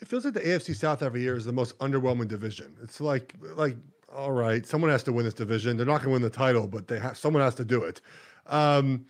[0.02, 2.76] It feels like the AFC South every year is the most underwhelming division.
[2.82, 3.76] It's like like
[4.14, 5.78] all right, someone has to win this division.
[5.78, 8.02] They're not going to win the title, but they have someone has to do it.
[8.48, 9.06] Um,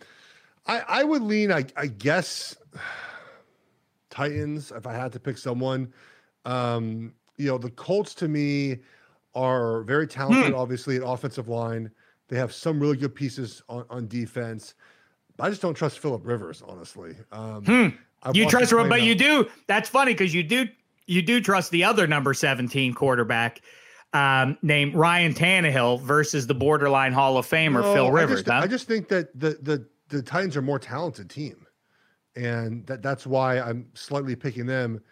[0.66, 2.56] I I would lean, I I guess,
[4.10, 5.92] Titans if I had to pick someone.
[6.44, 8.78] Um, you know, the Colts to me
[9.34, 10.58] are very talented, hmm.
[10.58, 11.90] obviously at offensive line.
[12.28, 14.74] They have some really good pieces on, on defense.
[15.42, 17.16] I just don't trust Philip Rivers, honestly.
[17.32, 17.88] Um, hmm.
[18.32, 19.50] You trust him, but you do.
[19.66, 20.68] That's funny because you do
[21.06, 23.60] you do trust the other number seventeen quarterback
[24.12, 28.40] um, named Ryan Tannehill versus the borderline Hall of Famer no, Phil Rivers.
[28.40, 28.60] I just, huh?
[28.62, 31.66] I just think that the the the Titans are more talented team,
[32.36, 35.02] and that that's why I'm slightly picking them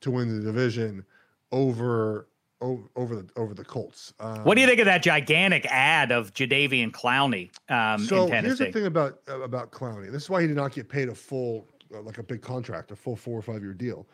[0.00, 1.04] to win the division
[1.52, 2.28] over
[2.60, 4.14] over, over the over the Colts.
[4.20, 8.58] Um, what do you think of that gigantic ad of Jadeveon Clowney um, so here's
[8.58, 10.10] the thing about uh, about Clowney.
[10.10, 12.90] This is why he did not get paid a full uh, like a big contract,
[12.90, 14.06] a full four or five year deal.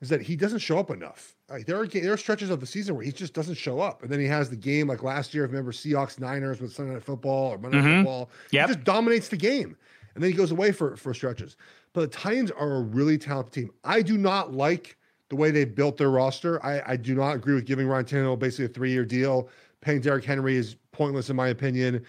[0.00, 1.34] Is that he doesn't show up enough?
[1.50, 4.02] Like, there are there are stretches of the season where he just doesn't show up,
[4.02, 5.44] and then he has the game like last year.
[5.44, 7.98] If Remember Seahawks Niners with Sunday Night Football or Monday Night mm-hmm.
[7.98, 8.30] Football.
[8.50, 9.76] Yeah, he just dominates the game,
[10.14, 11.56] and then he goes away for for stretches.
[11.92, 13.70] But the Titans are a really talented team.
[13.84, 14.96] I do not like
[15.30, 16.64] the way they built their roster.
[16.64, 19.48] I, I do not agree with giving Ryan Tannehill basically a three year deal.
[19.80, 22.04] Paying Derrick Henry is pointless in my opinion.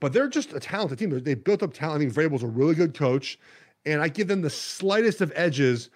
[0.00, 1.22] But they're just a talented team.
[1.22, 2.02] They built up talent.
[2.02, 3.38] I think Vrabel's a really good coach,
[3.86, 5.88] and I give them the slightest of edges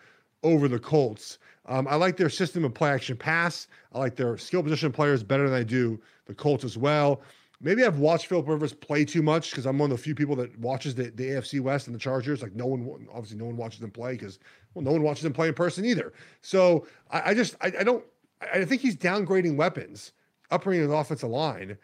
[0.43, 1.39] over the Colts.
[1.67, 3.67] Um, I like their system of play action pass.
[3.93, 7.21] I like their skill position players better than I do the Colts as well.
[7.61, 10.35] Maybe I've watched Philip Rivers play too much because I'm one of the few people
[10.37, 12.41] that watches the, the AFC West and the Chargers.
[12.43, 14.39] Like no one, obviously, no one watches them play because
[14.75, 16.13] well, no one watches him play in person either.
[16.43, 18.05] So I, I just I, I, don't
[18.53, 20.13] I think he's downgrading weapons,
[20.51, 21.77] upping his offensive line.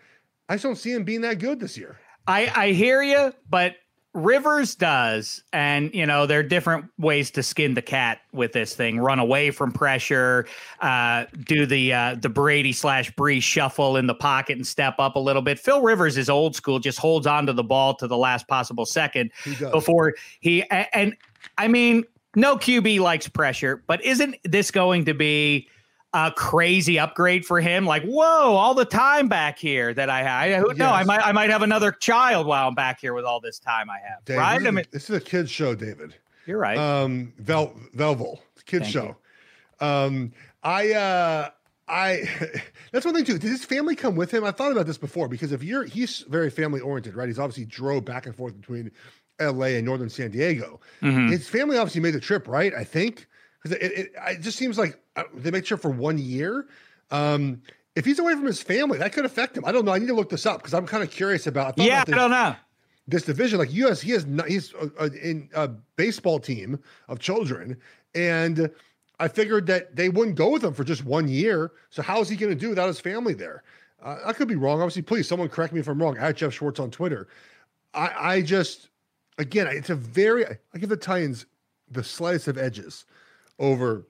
[0.49, 1.99] I just don't see him being that good this year.
[2.27, 3.77] I I hear you, but
[4.17, 8.75] Rivers does, and you know there are different ways to skin the cat with this
[8.75, 8.99] thing.
[8.99, 10.47] Run away from pressure,
[10.81, 15.17] uh, do the uh, the Brady slash Brees shuffle in the pocket and step up
[15.17, 15.59] a little bit.
[15.59, 18.87] Phil Rivers is old school, just holds on to the ball to the last possible
[18.87, 20.63] second he before he.
[20.71, 21.15] And
[21.59, 22.05] I mean,
[22.37, 25.69] no QB likes pressure, but isn't this going to be?
[26.15, 27.85] a crazy upgrade for him.
[27.85, 30.49] Like, whoa, all the time back here that I have.
[30.49, 30.77] Yes.
[30.79, 33.59] No, I might I might have another child while I'm back here with all this
[33.59, 34.37] time I have.
[34.39, 34.67] Right?
[34.67, 36.15] I mean, this is a kids show, David.
[36.47, 36.79] You're right.
[36.79, 39.17] Um, Vel Velvel, kids Thank show.
[39.81, 39.87] You.
[39.87, 40.33] Um,
[40.63, 41.51] I uh,
[41.89, 42.29] I
[42.93, 43.39] that's one thing too.
[43.39, 44.45] Did his family come with him?
[44.45, 47.29] I thought about this before because if you're he's very family oriented, right?
[47.29, 48.91] He's obviously drove back and forth between
[49.41, 50.81] LA and northern San Diego.
[51.03, 51.29] Mm-hmm.
[51.29, 52.73] His family obviously made the trip, right?
[52.75, 53.27] I think
[53.63, 56.67] because it, it, it, just seems like uh, they make sure for one year.
[57.11, 57.63] Um,
[57.95, 59.65] if he's away from his family, that could affect him.
[59.65, 59.93] I don't know.
[59.93, 61.81] I need to look this up because I'm kind of curious about.
[61.81, 62.57] I yeah, about this, I don't know
[63.09, 63.59] this division.
[63.59, 66.79] Like US, he has not, he's a, a, in a baseball team
[67.09, 67.77] of children,
[68.15, 68.71] and
[69.19, 71.73] I figured that they wouldn't go with him for just one year.
[71.91, 73.63] So how is he going to do without his family there?
[74.03, 74.81] Uh, I could be wrong.
[74.81, 76.19] Obviously, please someone correct me if I'm wrong.
[76.19, 77.29] At Geoff Schwartz on Twitter.
[77.95, 78.89] I, I just
[79.39, 81.47] again, it's a very I give the Titans
[81.91, 83.05] the slightest of edges
[83.59, 84.07] over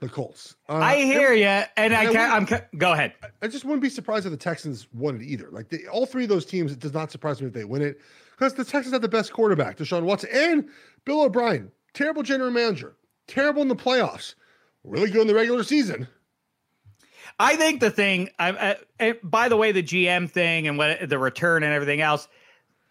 [0.00, 0.56] the Colts.
[0.68, 2.52] Uh, I hear you, and, and I, can't.
[2.52, 3.14] I'm go ahead.
[3.40, 5.48] I just wouldn't be surprised if the Texans won it either.
[5.50, 7.82] Like the, all three of those teams, it does not surprise me if they win
[7.82, 8.00] it
[8.32, 10.68] because the Texans have the best quarterback, Deshaun Watson, and
[11.04, 11.70] Bill O'Brien.
[11.94, 12.94] Terrible general manager,
[13.26, 14.34] terrible in the playoffs,
[14.84, 16.06] really good in the regular season.
[17.38, 18.28] I think the thing.
[18.38, 22.28] I, I, by the way, the GM thing and what the return and everything else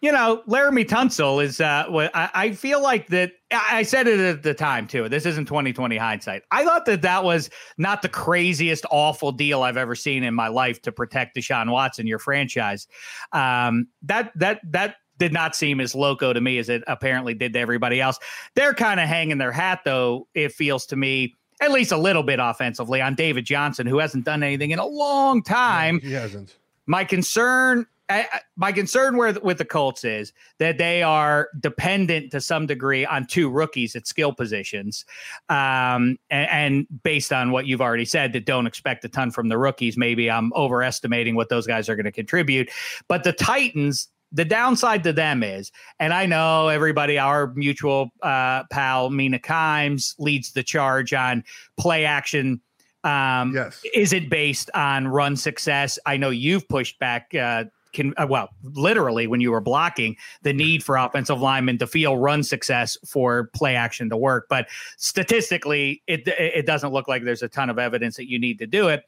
[0.06, 4.20] you know, Laremy Tunsil is uh what I, I, feel like that I said it
[4.20, 5.08] at the time too.
[5.08, 6.44] This isn't 2020 hindsight.
[6.52, 10.46] I thought that that was not the craziest awful deal I've ever seen in my
[10.46, 12.86] life to protect Deshaun Watson, your franchise.
[13.32, 17.54] Um that that that did not seem as loco to me as it apparently did
[17.54, 18.20] to everybody else.
[18.54, 22.22] They're kind of hanging their hat though, it feels to me at least a little
[22.22, 25.98] bit offensively on David Johnson who hasn't done anything in a long time.
[25.98, 26.58] he hasn't.
[26.86, 32.40] My concern I, my concern with with the Colts is that they are dependent to
[32.40, 35.04] some degree on two rookies at skill positions,
[35.48, 39.48] um, and, and, based on what you've already said, that don't expect a ton from
[39.48, 39.96] the rookies.
[39.96, 42.70] Maybe I'm overestimating what those guys are going to contribute,
[43.08, 44.08] but the Titans.
[44.32, 50.16] The downside to them is, and I know everybody, our mutual uh, pal Mina Kimes
[50.18, 51.44] leads the charge on
[51.78, 52.60] play action
[53.06, 53.80] um, yes.
[53.94, 55.96] Is it based on run success?
[56.06, 57.64] I know you've pushed back uh,
[57.96, 62.16] can uh, well literally when you were blocking the need for offensive linemen to feel
[62.16, 64.46] run success for play action to work.
[64.48, 68.58] But statistically it it doesn't look like there's a ton of evidence that you need
[68.60, 69.04] to do it.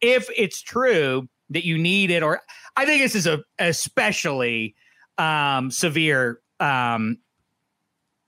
[0.00, 2.40] If it's true that you need it or
[2.76, 4.74] i think this is a especially
[5.18, 7.18] um, severe um,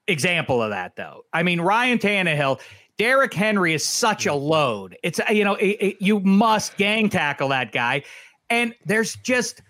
[0.07, 1.25] example of that though.
[1.33, 2.61] I mean ryan Tannehill
[2.97, 4.97] Derrick Henry is such a load.
[5.03, 8.05] It's you know it, it, you must gang tackle that guy,
[8.51, 9.63] and there's just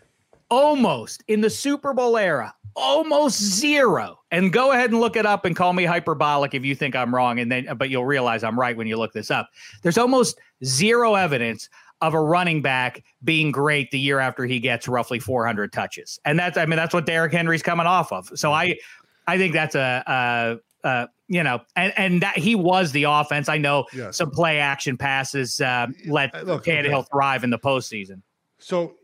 [0.54, 4.20] almost in the Super Bowl era, almost zero.
[4.30, 7.12] And go ahead and look it up and call me hyperbolic if you think I'm
[7.12, 7.40] wrong.
[7.40, 9.50] And then, but you'll realize I'm right when you look this up.
[9.82, 11.68] There's almost zero evidence
[12.00, 16.20] of a running back being great the year after he gets roughly 400 touches.
[16.24, 18.30] And that's, I mean, that's what Derrick Henry's coming off of.
[18.36, 18.78] So I,
[19.26, 23.48] I think that's a, a, a you know, and, and that he was the offense.
[23.48, 24.18] I know yes.
[24.18, 28.22] some play action passes uh, let Look, Tannehill thrive in the postseason.
[28.58, 28.94] So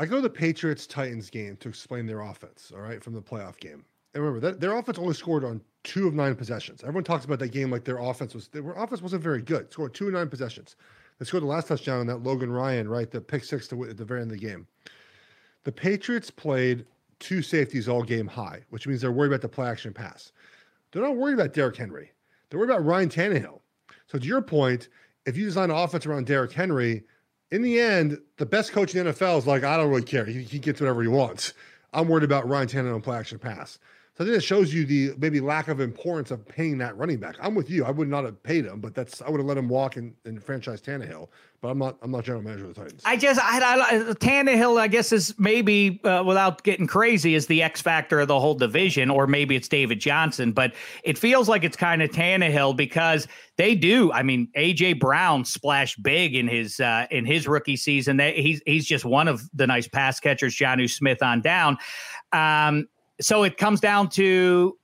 [0.00, 3.20] I go to the Patriots Titans game to explain their offense, all right, from the
[3.20, 3.84] playoff game.
[4.14, 6.80] And remember that their offense only scored on two of nine possessions.
[6.82, 9.70] Everyone talks about that game like their offense was their offense wasn't very good.
[9.70, 10.76] Scored two of nine possessions.
[11.18, 13.10] They scored the last touchdown on that Logan Ryan, right?
[13.10, 14.66] The pick six to at the very end of the game.
[15.64, 16.86] The Patriots played
[17.18, 20.32] two safeties all game high, which means they're worried about the play action pass.
[20.92, 22.10] They're not worried about Derrick Henry.
[22.48, 23.60] They're worried about Ryan Tannehill.
[24.06, 24.88] So to your point,
[25.26, 27.04] if you design an offense around Derrick Henry,
[27.50, 30.24] in the end, the best coach in the NFL is like, I don't really care.
[30.24, 31.52] He, he gets whatever he wants.
[31.92, 33.78] I'm worried about Ryan Tannehill and play action pass.
[34.20, 37.16] So I think it shows you the maybe lack of importance of paying that running
[37.16, 37.36] back.
[37.40, 37.86] I'm with you.
[37.86, 40.14] I would not have paid him, but that's I would have let him walk and,
[40.26, 41.28] and franchise Tannehill.
[41.62, 41.96] But I'm not.
[42.02, 43.00] I'm not general manager of the Titans.
[43.06, 44.78] I just I, I Tannehill.
[44.78, 48.54] I guess is maybe uh, without getting crazy is the X factor of the whole
[48.54, 50.52] division, or maybe it's David Johnson.
[50.52, 54.12] But it feels like it's kind of Tannehill because they do.
[54.12, 58.18] I mean, AJ Brown splashed big in his uh, in his rookie season.
[58.18, 60.54] They, he's he's just one of the nice pass catchers.
[60.54, 61.78] Jonnu Smith on down.
[62.32, 62.86] Um,
[63.20, 64.76] so it comes down to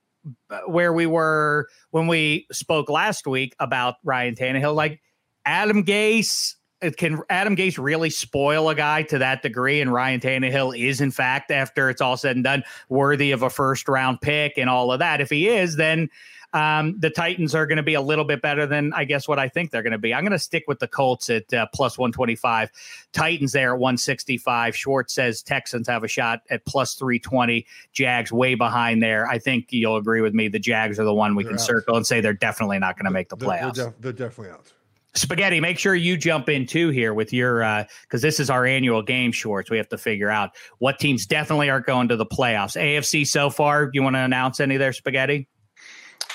[0.51, 4.75] uh, where we were when we spoke last week about Ryan Tannehill.
[4.75, 5.01] Like
[5.45, 6.55] Adam Gase,
[6.97, 9.81] can Adam Gase really spoil a guy to that degree?
[9.81, 13.51] And Ryan Tannehill is, in fact, after it's all said and done, worthy of a
[13.51, 15.21] first round pick and all of that.
[15.21, 16.09] If he is, then
[16.53, 19.39] um, the Titans are going to be a little bit better than I guess what
[19.39, 20.15] I think they're going to be.
[20.15, 22.71] I'm going to stick with the Colts at uh, plus 125.
[23.13, 24.77] Titans there at 165.
[24.77, 27.67] Schwartz says Texans have a shot at plus 320.
[27.93, 29.27] Jags way behind there.
[29.29, 30.49] I think you'll agree with me.
[30.49, 31.67] The Jags are the one we they're can out.
[31.67, 33.75] circle and say they're definitely not going to make the playoffs.
[33.75, 34.73] They're, def- they're definitely out.
[35.17, 37.61] Spaghetti, make sure you jump in too here with your
[38.03, 39.71] because uh, this is our annual game shorts.
[39.71, 42.81] We have to figure out what teams definitely aren't going to the playoffs.
[42.81, 45.49] AFC so far, you want to announce any there, Spaghetti?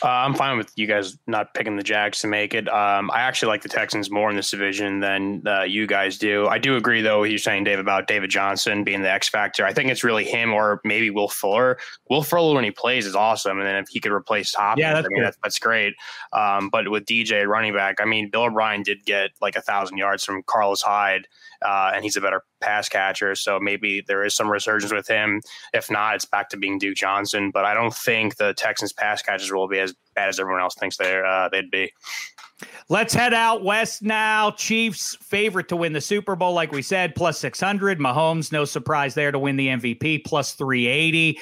[0.04, 2.68] Uh, I'm fine with you guys not picking the Jags to make it.
[2.68, 6.48] Um, I actually like the Texans more in this division than uh, you guys do.
[6.48, 9.64] I do agree, though, what you're saying, Dave, about David Johnson being the X factor.
[9.66, 11.78] I think it's really him or maybe Will Fuller.
[12.10, 13.60] Will Fuller, when he plays, is awesome.
[13.60, 15.94] And then if he could replace Top, yeah, that's, I mean, that's, that's, great.
[16.34, 19.98] Um, but with DJ running back, I mean, Bill O'Brien did get like a thousand
[19.98, 21.28] yards from Carlos Hyde
[21.62, 23.36] uh, and he's a better pass catcher.
[23.36, 25.42] So maybe there is some resurgence with him.
[25.74, 27.52] If not, it's back to being Duke Johnson.
[27.52, 30.76] But I don't think the Texans pass catchers will be as bad as everyone else
[30.76, 31.92] thinks they're uh, they'd be.
[32.90, 34.52] Let's head out west now.
[34.52, 38.00] Chiefs favorite to win the Super Bowl, like we said, plus 600.
[38.00, 41.40] Mahomes, no surprise there to win the MVP, plus 380.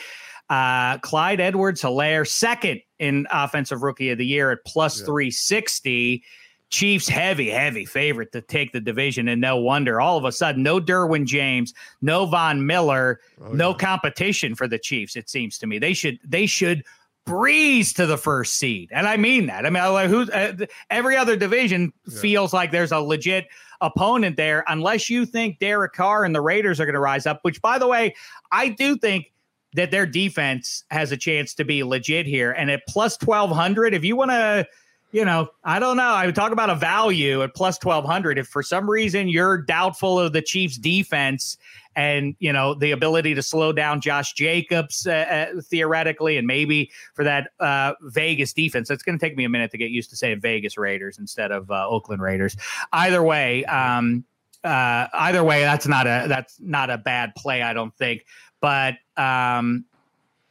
[0.49, 5.05] Uh, Clyde Edwards Helaire, second in Offensive Rookie of the Year at plus yeah.
[5.05, 6.23] 360.
[6.69, 9.99] Chiefs heavy, heavy favorite to take the division, and no wonder.
[9.99, 13.77] All of a sudden, no Derwin James, no Von Miller, oh, no yeah.
[13.77, 15.15] competition for the Chiefs.
[15.15, 16.83] It seems to me they should they should
[17.29, 19.65] breeze to the first seed, and I mean that.
[19.65, 20.31] I mean, like who?
[20.31, 22.19] Uh, every other division yeah.
[22.19, 23.47] feels like there's a legit
[23.81, 27.39] opponent there, unless you think Derek Carr and the Raiders are going to rise up.
[27.43, 28.15] Which, by the way,
[28.51, 29.31] I do think
[29.73, 32.51] that their defense has a chance to be legit here.
[32.51, 34.67] And at plus twelve hundred, if you want to
[35.11, 36.03] you know, I don't know.
[36.03, 38.37] I would talk about a value at plus 1200.
[38.37, 41.57] If for some reason you're doubtful of the Chiefs defense
[41.99, 46.91] and, you know, the ability to slow down Josh Jacobs uh, uh, theoretically, and maybe
[47.13, 50.09] for that uh, Vegas defense, it's going to take me a minute to get used
[50.11, 52.55] to saying Vegas Raiders instead of uh, Oakland Raiders.
[52.93, 54.23] Either way, um,
[54.63, 57.61] uh, either way, that's not a, that's not a bad play.
[57.61, 58.25] I don't think,
[58.61, 59.83] but, um,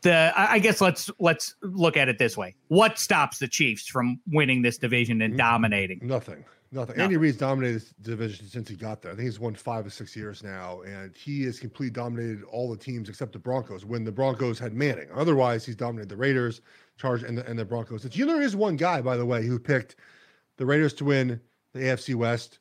[0.03, 2.55] the I guess let's let's look at it this way.
[2.69, 5.99] What stops the Chiefs from winning this division and dominating?
[6.03, 6.45] Nothing.
[6.71, 7.01] Nothing.
[7.01, 9.13] Andy Reid's dominated this division since he got there.
[9.13, 12.71] I think he's won five or six years now, and he has completely dominated all
[12.71, 15.09] the teams except the Broncos when the Broncos had Manning.
[15.15, 16.61] Otherwise, he's dominated the Raiders,
[16.99, 18.07] Charge, and the, and the Broncos.
[18.15, 19.97] You know, there is one guy, by the way, who picked
[20.59, 21.41] the Raiders to win
[21.73, 22.59] the AFC West,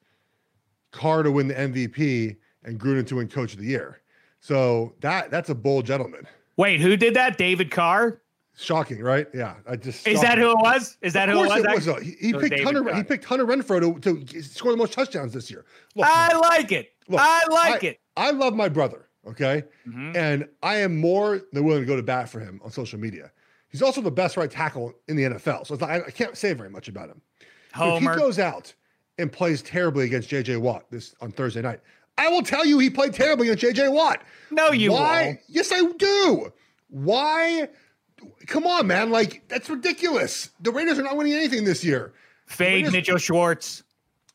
[0.92, 4.02] Carr to win the MVP, and Gruden to win Coach of the Year.
[4.40, 6.26] So that that's a bold gentleman.
[6.56, 7.38] Wait, who did that?
[7.38, 8.22] David Carr?
[8.60, 9.28] Shocking, right?
[9.36, 10.98] Yeah, I just is that who it was?
[11.04, 11.64] Is that who it was?
[11.64, 12.96] It was he, he picked Hunter.
[12.96, 15.64] He picked Hunter Renfrow to, to score the most touchdowns this year.
[15.96, 16.90] Look, I man, like it.
[17.08, 18.00] Look, I like I, it.
[18.18, 19.10] I love my brother.
[19.28, 20.18] Okay, mm-hmm.
[20.18, 23.32] and I am more than willing to go to bat for him on social media.
[23.70, 26.70] He's also the best right tackle in the NFL, so not, I can't say very
[26.70, 27.22] much about him.
[27.74, 28.12] Homer.
[28.12, 28.74] If he goes out
[29.20, 30.58] and plays terribly against J.J.
[30.58, 31.82] Watt this on Thursday night,
[32.18, 33.90] I will tell you he played terribly against J.J.
[33.90, 34.24] Watt.
[34.50, 35.26] No, you why?
[35.26, 35.40] Won't.
[35.48, 36.52] Yes, I do.
[36.90, 37.70] Why?
[38.48, 39.10] Come on, man!
[39.10, 40.50] Like that's ridiculous.
[40.62, 42.14] The Raiders are not winning anything this year.
[42.46, 43.84] Fade Mitchell Schwartz.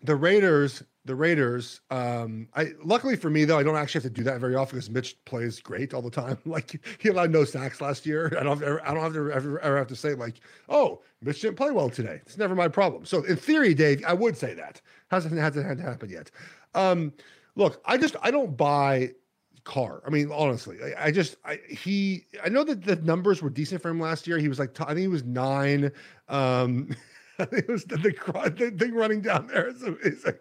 [0.02, 0.82] The Raiders.
[1.04, 1.80] The Raiders.
[1.90, 4.78] Um, I luckily for me though, I don't actually have to do that very often
[4.78, 6.38] because Mitch plays great all the time.
[6.46, 8.32] Like he allowed no sacks last year.
[8.38, 8.62] I don't.
[8.62, 11.70] Ever, I don't have to ever, ever have to say like, oh, Mitch didn't play
[11.72, 12.20] well today.
[12.26, 13.04] It's never my problem.
[13.04, 14.80] So in theory, Dave, I would say that
[15.10, 16.30] hasn't hasn't had to happen yet.
[16.74, 17.12] Um,
[17.56, 19.12] look, I just I don't buy
[19.64, 20.02] Carr.
[20.06, 23.82] I mean, honestly, I, I just I, he I know that the numbers were decent
[23.82, 24.38] for him last year.
[24.38, 25.92] He was like I think he was nine.
[26.28, 26.94] Um,
[27.38, 30.38] it was the, the, the thing running down there is amazing.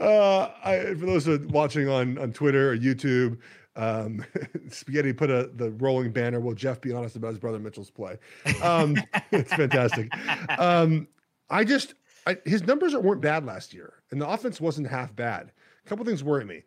[0.00, 3.38] Uh, I, for those watching on on Twitter or YouTube,
[3.76, 4.24] um,
[4.70, 6.40] Spaghetti put a the rolling banner.
[6.40, 8.18] Will Geoff be honest about his brother Mitchell's play?
[8.62, 8.96] Um,
[9.32, 10.12] it's fantastic.
[10.58, 11.08] Um,
[11.50, 11.94] I just
[12.26, 15.52] I, his numbers weren't bad last year, and the offense wasn't half bad.
[15.84, 16.62] A couple things worry me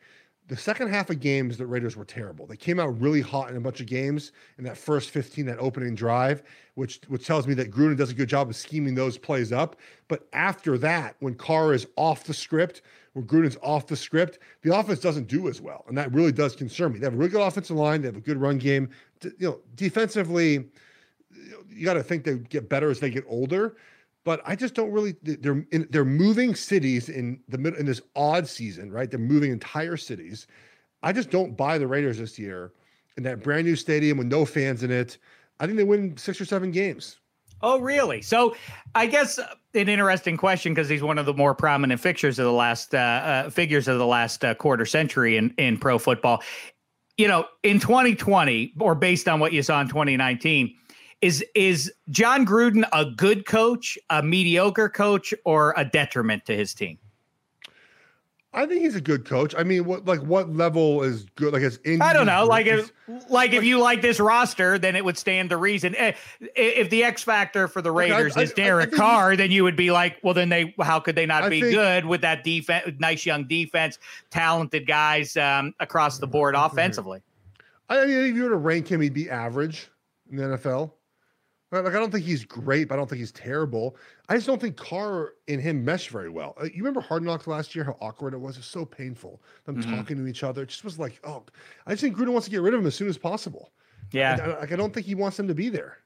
[0.48, 2.46] the second half of games, the Raiders were terrible.
[2.46, 5.60] They came out really hot in a bunch of games in that first 15, that
[5.60, 6.44] opening drive,
[6.76, 9.76] which which tells me that Gruden does a good job of scheming those plays up.
[10.08, 12.82] But after that, when Carr is off the script,
[13.14, 16.56] when Gruden's off the script, the offense doesn't do as well, and that really does
[16.56, 17.00] concern me.
[17.00, 18.02] They have a really good offensive line.
[18.02, 18.90] They have a good run game.
[19.22, 20.70] You know, defensively,
[21.70, 23.76] you got to think they get better as they get older
[24.28, 25.16] but I just don't really.
[25.24, 29.10] They're in, they're moving cities in the middle in this odd season, right?
[29.10, 30.48] They're moving entire cities.
[31.02, 32.74] I just don't buy the Raiders this year
[33.16, 35.18] in that brand new stadium with no fans in it.
[35.62, 37.20] I think they win six or seven games.
[37.62, 38.22] Oh, really?
[38.22, 38.54] So,
[38.96, 42.44] I guess uh, an interesting question because he's one of the more prominent fixtures of
[42.44, 46.44] the last uh, uh, figures of the last uh, quarter century in in pro football.
[47.18, 50.76] You know, in 2020, or based on what you saw in 2019
[51.22, 56.74] is is Jon Gruden a good coach, a mediocre coach, or a detriment to his
[56.74, 56.98] team?
[58.54, 59.54] I think he's a good coach.
[59.56, 61.54] I mean, what like what level is good?
[61.54, 62.46] Like it's I don't know.
[62.46, 65.96] Like if like, like, if you like this roster, then it would stand to reason.
[65.96, 66.14] Eh,
[66.56, 69.64] if the X factor for the Raiders okay, I, is Derek I Carr, then you
[69.64, 72.44] would be like, well, then they how could they not be think, good with that
[72.44, 74.00] defense, nice young defense,
[74.32, 77.22] talented guys um, across the board offensively.
[77.90, 79.88] I mean, if you were to rank him, he'd be average
[80.32, 80.92] in the NFL.
[81.72, 83.98] Like I don't think he's great, but I don't think he's terrible.
[84.30, 86.56] I just don't think Carr and him mesh very well.
[86.60, 87.84] Uh, you remember Hard Knocks last year?
[87.84, 88.58] How awkward it was.
[88.58, 89.42] It's so painful.
[89.66, 89.96] Them mm-hmm.
[89.96, 90.64] talking to each other.
[90.64, 91.44] It just was like, oh,
[91.86, 93.72] I just think Gruden wants to get rid of him as soon as possible.
[94.12, 95.98] Yeah, I, like I don't think he wants him to be there.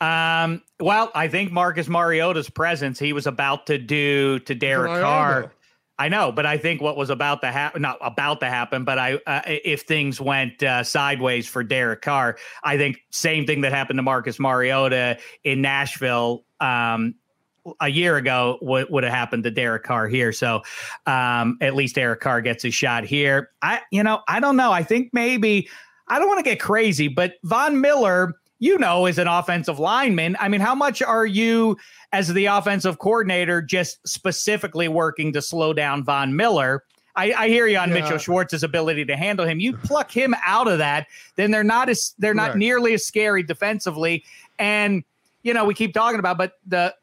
[0.00, 5.52] Um, well, I think Marcus Mariota's presence, he was about to do to Derek Carr.
[6.00, 8.98] I know, but I think what was about to happen, not about to happen, but
[8.98, 13.72] I, uh, if things went uh, sideways for Derek Carr, I think same thing that
[13.72, 17.16] happened to Marcus Mariota in Nashville um,
[17.80, 20.32] a year ago would, would have happened to Derek Carr here.
[20.32, 20.62] So
[21.04, 23.50] um, at least Derek Carr gets a shot here.
[23.60, 24.72] I, you know, I don't know.
[24.72, 25.68] I think maybe
[26.08, 30.36] I don't want to get crazy, but Von Miller you know, as an offensive lineman.
[30.38, 31.76] I mean, how much are you,
[32.12, 36.84] as the offensive coordinator, just specifically working to slow down Von Miller?
[37.16, 38.02] I, I hear you on yeah.
[38.02, 39.58] Mitchell Schwartz's ability to handle him.
[39.58, 43.42] You pluck him out of that, then they're not as they're not nearly as scary
[43.42, 44.24] defensively.
[44.58, 45.02] And
[45.42, 46.94] you know, we keep talking about, but the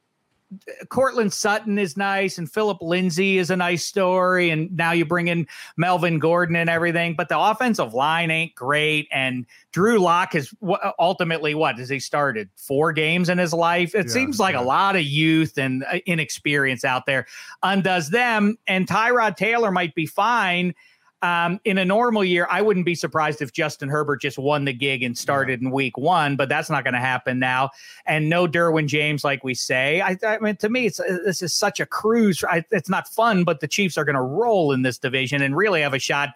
[0.90, 5.28] Courtland Sutton is nice, and Philip Lindsay is a nice story, and now you bring
[5.28, 5.46] in
[5.76, 7.16] Melvin Gordon and everything.
[7.16, 10.54] But the offensive line ain't great, and Drew Lock is
[11.00, 13.94] ultimately what has he started four games in his life?
[13.94, 14.62] It yeah, seems like yeah.
[14.62, 17.28] a lot of youth and uh, inexperience out there
[17.64, 18.58] undoes them.
[18.68, 20.74] And Tyrod Taylor might be fine
[21.22, 24.74] um, in a normal year, I wouldn't be surprised if Justin Herbert just won the
[24.74, 25.68] gig and started yeah.
[25.68, 27.72] in week one, but that's not going to happen now.
[28.06, 30.02] And no Derwin James, like we say.
[30.02, 32.44] I, I mean, to me, it's this is such a cruise.
[32.48, 35.56] I, it's not fun, but the Chiefs are going to roll in this division and
[35.58, 36.30] really have a shot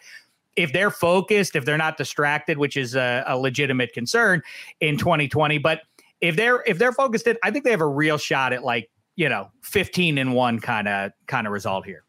[0.55, 4.41] if they're focused, if they're not distracted, which is a, a legitimate concern
[4.79, 5.59] in 2020.
[5.59, 5.82] But
[6.21, 8.89] if they're if they're focused, in, I think they have a real shot at like
[9.15, 12.03] you know 15 and one kind of kind of result here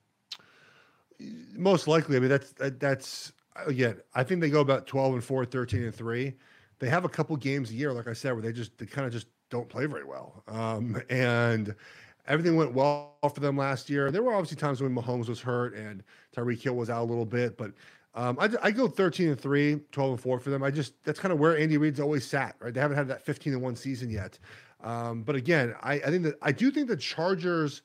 [1.55, 2.17] most likely.
[2.17, 3.33] I mean, that's that, that's
[3.67, 4.01] again.
[4.15, 6.35] I think they go about twelve and four, 13 and three.
[6.79, 9.07] They have a couple games a year, like I said, where they just they kind
[9.07, 10.43] of just don't play very well.
[10.49, 11.75] Um, and
[12.27, 14.11] everything went well for them last year.
[14.11, 16.03] There were obviously times when Mahomes was hurt and
[16.35, 17.73] Tyreek Hill was out a little bit, but
[18.15, 20.63] um, I, I, go 13 and 3, 12 and 4 for them.
[20.63, 22.73] I just, that's kind of where Andy Reid's always sat, right?
[22.73, 24.39] They haven't had that 15 and 1 season yet.
[24.83, 27.83] Um, but again, I, I think that I do think the Chargers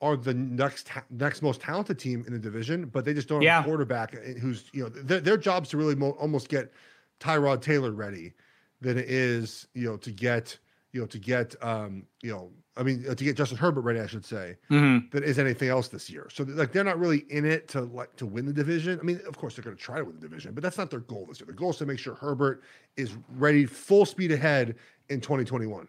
[0.00, 3.56] are the next next most talented team in the division, but they just don't yeah.
[3.56, 6.72] have a quarterback who's you know their, their job's to really mo- almost get
[7.20, 8.34] Tyrod Taylor ready
[8.80, 10.56] than it is you know to get
[10.92, 13.98] you know to get um you know I mean uh, to get Justin Herbert ready
[13.98, 15.08] I should say mm-hmm.
[15.10, 16.28] than is anything else this year.
[16.32, 19.00] So like they're not really in it to like to win the division.
[19.00, 20.90] I mean of course they're going to try to win the division, but that's not
[20.90, 21.46] their goal this year.
[21.46, 22.62] The goal is to make sure Herbert
[22.96, 24.76] is ready full speed ahead
[25.08, 25.88] in 2021.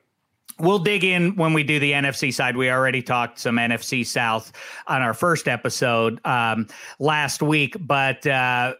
[0.57, 2.57] We'll dig in when we do the NFC side.
[2.57, 4.51] We already talked some NFC South
[4.87, 6.67] on our first episode um,
[6.99, 8.73] last week, but uh,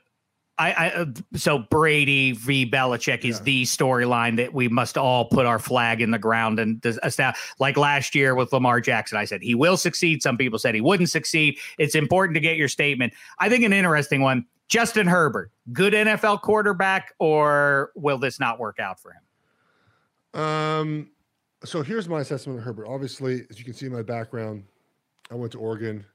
[0.59, 1.05] I, I,
[1.35, 3.43] so Brady v Belichick is yeah.
[3.43, 7.39] the storyline that we must all put our flag in the ground and establish.
[7.59, 10.21] Like last year with Lamar Jackson, I said he will succeed.
[10.21, 11.57] Some people said he wouldn't succeed.
[11.77, 13.13] It's important to get your statement.
[13.39, 14.45] I think an interesting one.
[14.67, 20.41] Justin Herbert, good NFL quarterback, or will this not work out for him?
[20.41, 21.11] Um
[21.63, 22.87] so here's my assessment of Herbert.
[22.87, 24.63] Obviously, as you can see in my background,
[25.31, 26.05] I went to Oregon,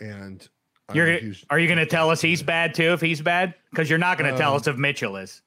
[0.00, 0.48] and
[0.94, 3.54] you're huge, are you going to tell us he's bad too if he's bad?
[3.70, 5.42] Because you're not going to um, tell us if Mitchell is.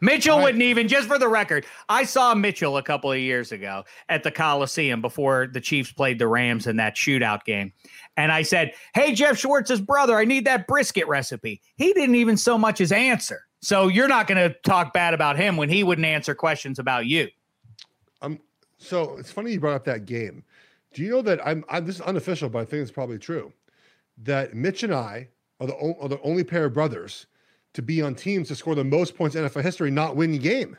[0.00, 3.52] Mitchell I, wouldn't even, just for the record, I saw Mitchell a couple of years
[3.52, 7.72] ago at the Coliseum before the Chiefs played the Rams in that shootout game.
[8.16, 11.60] And I said, Hey, Geoff Schwartz's brother, I need that brisket recipe.
[11.76, 13.40] He didn't even so much as answer.
[13.60, 17.06] So you're not going to talk bad about him when he wouldn't answer questions about
[17.06, 17.28] you.
[18.82, 20.44] So it's funny you brought up that game.
[20.92, 23.52] Do you know that I'm, I'm this is unofficial, but I think it's probably true
[24.18, 25.28] that Mitch and I
[25.60, 27.26] are the, are the only pair of brothers
[27.74, 30.76] to be on teams to score the most points in NFL history, not win game.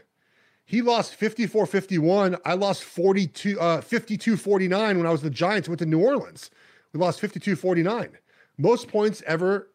[0.66, 2.38] He lost 54 51.
[2.46, 6.52] I lost 42, uh, 52 49 when I was the Giants, went to New Orleans.
[6.94, 8.18] We lost 52 49.
[8.58, 9.70] Most points ever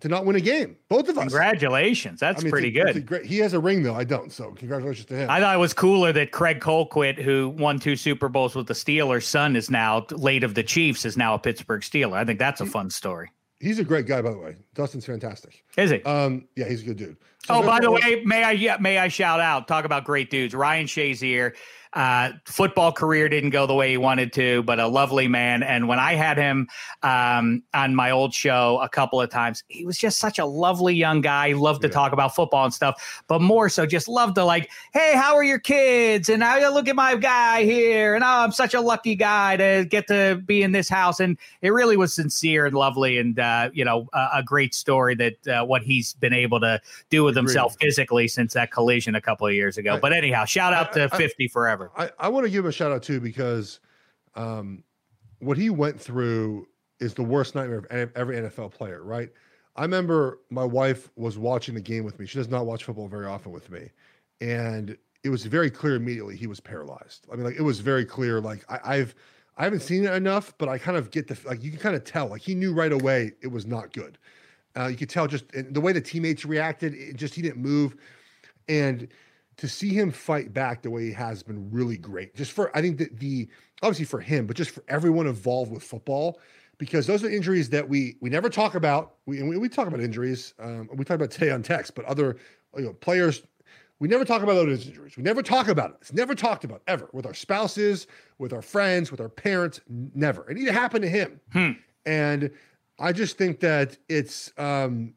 [0.00, 0.76] to not win a game.
[0.88, 1.24] Both of us.
[1.24, 2.20] Congratulations.
[2.20, 3.06] That's I mean, pretty good.
[3.06, 3.94] Great, he has a ring though.
[3.94, 4.32] I don't.
[4.32, 5.30] So congratulations to him.
[5.30, 8.74] I thought it was cooler that Craig Colquitt, who won two Super Bowls with the
[8.74, 12.14] Steelers, son is now late of the Chiefs, is now a Pittsburgh Steeler.
[12.14, 13.30] I think that's a fun story.
[13.60, 14.56] He's a great guy, by the way.
[14.74, 15.62] Dustin's fantastic.
[15.76, 16.02] Is he?
[16.04, 17.16] Um, yeah, he's a good dude.
[17.44, 19.68] So oh, by the way, may I yeah, may I shout out?
[19.68, 20.54] Talk about great dudes.
[20.54, 21.54] Ryan Shazier
[21.92, 25.62] uh, football career didn't go the way he wanted to, but a lovely man.
[25.62, 26.68] And when I had him
[27.02, 30.94] um, on my old show a couple of times, he was just such a lovely
[30.94, 31.48] young guy.
[31.48, 31.94] He loved to yeah.
[31.94, 35.42] talk about football and stuff, but more so just loved to like, hey, how are
[35.42, 36.28] your kids?
[36.28, 38.14] And now look at my guy here.
[38.14, 41.18] And oh, I'm such a lucky guy to get to be in this house.
[41.18, 45.14] And it really was sincere and lovely, and uh, you know, a, a, great story
[45.14, 49.20] that uh, what he's been able to do with himself physically since that collision a
[49.20, 49.98] couple of years ago.
[50.00, 52.92] But anyhow, shout out to I, 50 forever I, I want to give a shout
[52.92, 53.80] out too because
[54.34, 54.84] um,
[55.38, 56.66] what he went through
[57.00, 59.30] is the worst nightmare of every NFL player, right?
[59.76, 62.26] I remember my wife was watching the game with me.
[62.26, 63.90] She does not watch football very often with me.
[64.40, 67.26] And it was very clear immediately he was paralyzed.
[67.32, 68.40] I mean, like it was very clear.
[68.40, 69.14] Like I, have
[69.56, 71.96] I haven't seen it enough, but I kind of get the like you can kind
[71.96, 72.28] of tell.
[72.28, 74.18] Like he knew right away it was not good.
[74.76, 76.94] Uh, you could tell just the way the teammates reacted.
[76.94, 77.96] It just he didn't move,
[78.68, 79.08] and
[79.60, 82.34] to see him fight back the way he has been really great.
[82.34, 83.46] Just for I think that the
[83.82, 86.40] obviously for him, but just for everyone involved with football,
[86.78, 89.16] because those are injuries that we we never talk about.
[89.26, 90.54] We we, we talk about injuries.
[90.58, 92.36] Um, we talk about today on text, but other
[92.74, 93.42] you know players.
[93.98, 95.18] We never talk about those injuries.
[95.18, 95.96] We never talk about it.
[96.00, 98.06] It's never talked about ever with our spouses,
[98.38, 99.78] with our friends, with our parents.
[100.14, 100.50] Never.
[100.50, 101.38] It either happened to him.
[101.52, 101.72] Hmm.
[102.06, 102.50] And
[102.98, 105.12] I just think that it's um,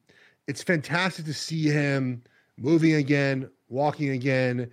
[0.47, 2.23] it's fantastic to see him
[2.57, 4.71] moving again, walking again,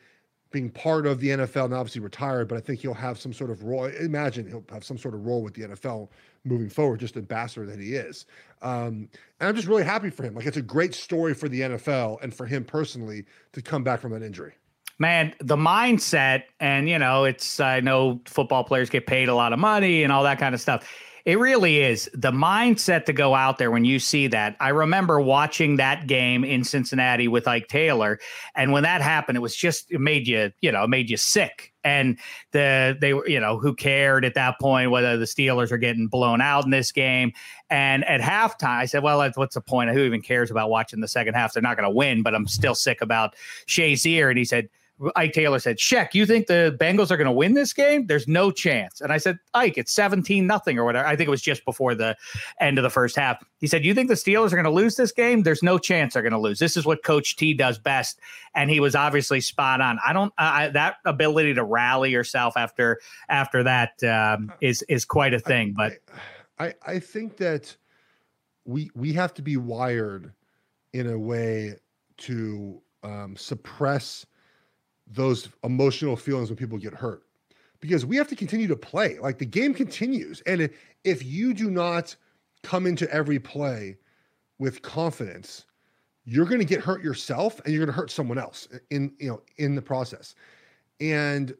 [0.51, 3.51] being part of the NFL and obviously retired, but I think he'll have some sort
[3.51, 3.85] of role.
[3.85, 6.09] Imagine he'll have some sort of role with the NFL
[6.45, 8.27] moving forward, just ambassador that he is.
[8.63, 10.35] Um, and I'm just really happy for him.
[10.35, 14.01] Like it's a great story for the NFL and for him personally to come back
[14.01, 14.53] from that injury.
[14.99, 19.55] Man, the mindset, and you know, it's I know football players get paid a lot
[19.55, 20.87] of money and all that kind of stuff
[21.25, 24.57] it really is the mindset to go out there when you see that.
[24.61, 28.19] I remember watching that game in Cincinnati with Ike Taylor,
[28.55, 31.17] and when that happened, it was just it made you, you know, it made you
[31.17, 31.73] sick.
[31.83, 32.19] And
[32.53, 36.09] the they were, you know, who cared at that point whether the Steelers are getting
[36.09, 37.33] blown out in this game?
[37.71, 39.91] And at halftime, I said, "Well, what's the point?
[39.91, 41.53] Who even cares about watching the second half?
[41.55, 43.35] They're not going to win." But I'm still sick about
[43.67, 44.69] Shazier, and he said
[45.17, 48.07] Ike Taylor said, Sheck, you think the Bengals are going to win this game?
[48.07, 49.01] There's no chance.
[49.01, 51.07] And I said, Ike, it's 17 nothing or whatever.
[51.07, 52.17] I think it was just before the
[52.61, 53.43] end of the first half.
[53.59, 55.43] He said, You think the Steelers are going to lose this game?
[55.43, 56.59] There's no chance they're going to lose.
[56.59, 58.21] This is what Coach T does best.
[58.55, 59.99] And he was obviously spot on.
[60.05, 65.33] I don't, I, that ability to rally yourself after, after that um, is is quite
[65.33, 65.75] a thing.
[65.77, 65.95] But
[66.59, 67.75] I, I think that
[68.67, 70.33] we, we have to be wired
[70.93, 71.77] in a way
[72.19, 74.27] to um, suppress
[75.11, 77.25] those emotional feelings when people get hurt
[77.81, 79.19] because we have to continue to play.
[79.19, 80.41] Like the game continues.
[80.43, 80.71] And
[81.05, 82.15] if you do not
[82.63, 83.97] come into every play
[84.59, 85.65] with confidence,
[86.25, 89.31] you're going to get hurt yourself and you're going to hurt someone else in, you
[89.31, 90.35] know, in the process.
[91.01, 91.55] And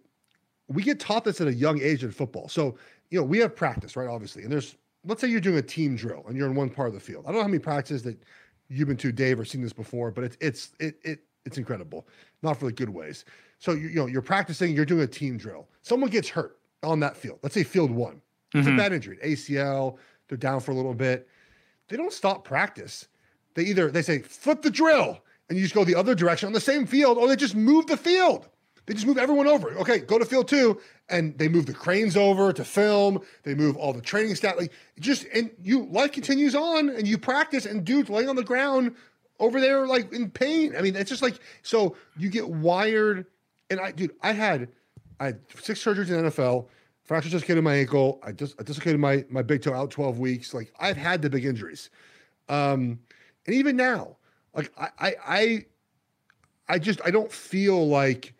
[0.69, 2.49] we get taught this at a young age in football.
[2.49, 2.77] So,
[3.09, 4.09] you know, we have practice, right?
[4.09, 4.43] Obviously.
[4.43, 6.95] And there's, let's say you're doing a team drill and you're in one part of
[6.95, 7.25] the field.
[7.25, 8.23] I don't know how many practices that
[8.69, 12.07] you've been to, Dave, or seen this before, but it's, it's, it, it, it's incredible,
[12.43, 13.25] not for the good ways.
[13.59, 15.69] So you, you know you're practicing, you're doing a team drill.
[15.83, 17.39] Someone gets hurt on that field.
[17.43, 18.21] Let's say field one.
[18.55, 18.79] It's mm-hmm.
[18.79, 19.97] a bad injury, ACL.
[20.29, 21.29] They're down for a little bit.
[21.89, 23.09] They don't stop practice.
[23.55, 26.53] They either they say flip the drill and you just go the other direction on
[26.53, 28.49] the same field, or they just move the field.
[28.87, 29.73] They just move everyone over.
[29.79, 33.21] Okay, go to field two, and they move the cranes over to film.
[33.43, 34.57] They move all the training staff.
[34.59, 37.67] Like just and you life continues on, and you practice.
[37.67, 38.95] And dudes laying on the ground
[39.41, 40.77] over there like in pain.
[40.77, 43.27] I mean, it's just like so you get wired.
[43.71, 44.69] And I, dude, I had
[45.19, 46.69] I had six surgeries in NFL.
[47.05, 48.21] Fracture dislocated my ankle.
[48.23, 50.55] I just I dislocated my my big toe out twelve weeks.
[50.55, 51.91] Like I've had the big injuries,
[52.49, 53.01] um,
[53.47, 54.17] and even now,
[54.55, 55.65] like I I I,
[56.69, 58.35] I just I don't feel like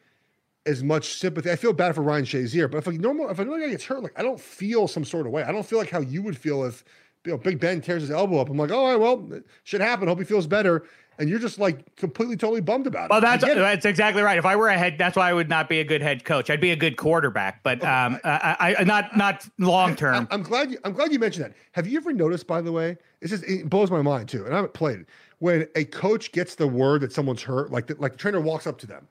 [0.67, 1.51] as much sympathy.
[1.51, 4.03] I feel bad for Ryan Shazier, but if like normal, if another guy gets hurt,
[4.03, 5.43] like I don't feel some sort of way.
[5.43, 6.85] I don't feel like how you would feel if
[7.25, 8.49] you know Big Ben tears his elbow up.
[8.49, 10.09] I'm like, oh, all right, well, should happen.
[10.09, 10.85] Hope he feels better.
[11.19, 13.11] And you're just like completely, totally bummed about it.
[13.11, 14.39] Well, that's that's exactly right.
[14.39, 16.49] If I were a head, that's why I would not be a good head coach.
[16.49, 20.27] I'd be a good quarterback, but um, I, I, not not long term.
[20.31, 21.53] I'm glad you, I'm glad you mentioned that.
[21.73, 22.97] Have you ever noticed, by the way?
[23.21, 25.09] It's just it blows my mind too, and I haven't played it.
[25.41, 28.67] When a coach gets the word that someone's hurt, like the, like the trainer walks
[28.67, 29.07] up to them,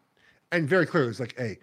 [0.51, 1.59] and very clearly it's like, "Hey,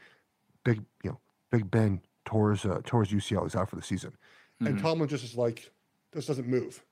[0.65, 1.19] big, you know,
[1.51, 3.43] Big Ben tore his uh, his UCL.
[3.43, 4.67] He's out for the season," mm-hmm.
[4.69, 5.73] and Tomlin just is like,
[6.13, 6.83] "This doesn't move."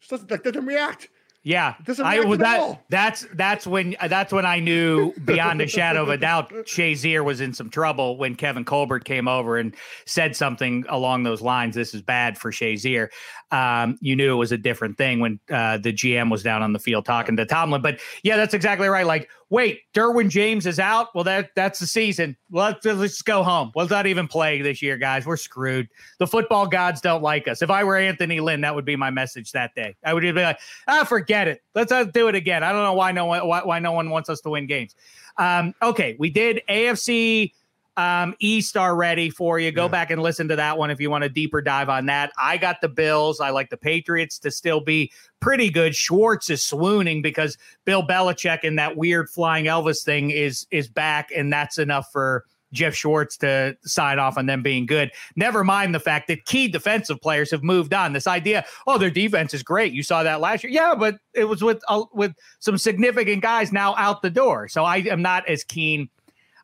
[0.00, 1.08] Just doesn't, like, doesn't react.
[1.44, 2.84] Yeah, doesn't I was that.
[2.88, 7.42] That's that's when that's when I knew beyond a shadow of a doubt Shazier was
[7.42, 9.74] in some trouble when Kevin Colbert came over and
[10.06, 11.74] said something along those lines.
[11.74, 13.08] This is bad for Shazier.
[13.50, 16.72] Um, you knew it was a different thing when uh, the GM was down on
[16.72, 17.82] the field talking to Tomlin.
[17.82, 19.06] But yeah, that's exactly right.
[19.06, 21.14] Like, wait, Derwin James is out.
[21.14, 22.36] Well, that that's the season.
[22.50, 23.72] Let's let's go home.
[23.74, 25.26] Let's not even play this year, guys.
[25.26, 25.88] We're screwed.
[26.18, 27.62] The football gods don't like us.
[27.62, 29.96] If I were Anthony Lynn, that would be my message that day.
[30.04, 31.62] I would be like, ah, forget it.
[31.74, 32.62] Let's do it again.
[32.62, 34.94] I don't know why no one why, why no one wants us to win games.
[35.36, 37.52] Um, okay, we did AFC
[37.96, 39.70] um, East already for you.
[39.70, 39.88] Go yeah.
[39.88, 42.32] back and listen to that one if you want a deeper dive on that.
[42.38, 43.40] I got the Bills.
[43.40, 45.94] I like the Patriots to still be pretty good.
[45.94, 51.30] Schwartz is swooning because Bill Belichick and that weird flying Elvis thing is is back,
[51.34, 55.10] and that's enough for Geoff Schwartz to sign off on them being good.
[55.36, 58.12] Never mind the fact that key defensive players have moved on.
[58.12, 59.92] This idea, oh, their defense is great.
[59.92, 60.72] You saw that last year.
[60.72, 64.68] Yeah, but it was with uh, with some significant guys now out the door.
[64.68, 66.10] So I am not as keen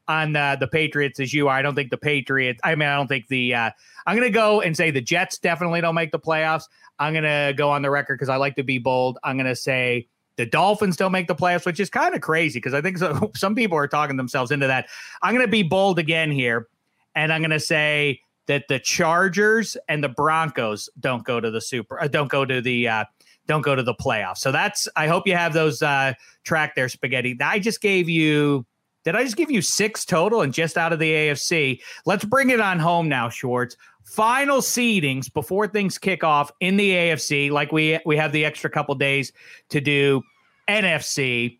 [0.08, 1.56] on uh, the Patriots as you are.
[1.56, 2.60] I don't think the Patriots.
[2.64, 3.54] I mean, I don't think the.
[3.54, 3.70] Uh,
[4.06, 6.64] I'm going to go and say the Jets definitely don't make the playoffs.
[6.98, 9.18] I'm going to go on the record because I like to be bold.
[9.22, 12.58] I'm going to say the Dolphins don't make the playoffs, which is kind of crazy
[12.58, 14.88] because I think so, some people are talking themselves into that.
[15.22, 16.68] I'm going to be bold again here,
[17.14, 21.60] and I'm going to say that the Chargers and the Broncos don't go to the
[21.60, 22.02] Super.
[22.02, 22.88] Uh, don't go to the.
[22.88, 23.04] Uh,
[23.46, 24.38] don't go to the playoffs.
[24.38, 24.88] So that's.
[24.96, 27.36] I hope you have those uh, track there, spaghetti.
[27.40, 28.66] I just gave you
[29.04, 31.80] did I just give you six total and just out of the AFC?
[32.04, 33.76] Let's bring it on home now, Schwartz.
[34.04, 38.68] Final seedings before things kick off in the AFC, like we we have the extra
[38.68, 39.32] couple days
[39.68, 40.22] to do
[40.68, 41.58] NFC.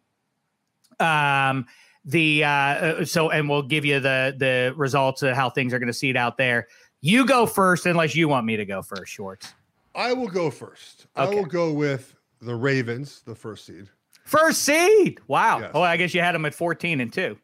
[0.98, 1.66] Um,
[2.04, 5.78] the uh, uh, so and we'll give you the the results of how things are
[5.78, 6.66] going to seed out there.
[7.02, 9.54] You go first, unless you want me to go first, Schwartz.
[9.94, 11.06] I will go first.
[11.16, 11.30] Okay.
[11.30, 13.88] I will go with the Ravens, the first seed.
[14.30, 15.18] First seed.
[15.26, 15.58] Wow.
[15.58, 15.72] Yes.
[15.74, 17.36] Oh, I guess you had them at 14 and 2.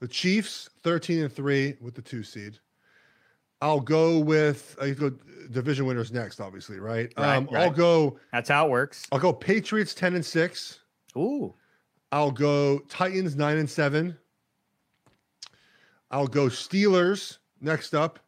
[0.00, 2.58] The Chiefs 13 and 3 with the 2 seed.
[3.62, 5.10] I'll go with I go
[5.52, 7.12] division winners next, obviously, right?
[7.16, 7.62] right, um, right.
[7.62, 9.06] I'll go That's how it works.
[9.12, 10.80] I'll go Patriots 10 and 6.
[11.16, 11.54] Ooh.
[12.10, 14.18] I'll go Titans 9 and 7.
[16.10, 18.18] I'll go Steelers next up.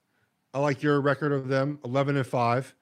[0.55, 2.75] I like your record of them 11 and 5.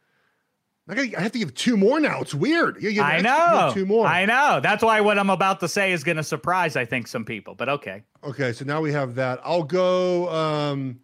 [0.90, 2.20] I, gotta, I have to give two more now.
[2.20, 2.82] It's weird.
[2.82, 3.70] You, you I know.
[3.72, 4.06] Two more.
[4.06, 4.58] I know.
[4.60, 7.54] That's why what I'm about to say is going to surprise, I think, some people.
[7.54, 8.02] But okay.
[8.24, 8.52] Okay.
[8.52, 9.40] So now we have that.
[9.44, 10.28] I'll go.
[10.30, 10.98] Um,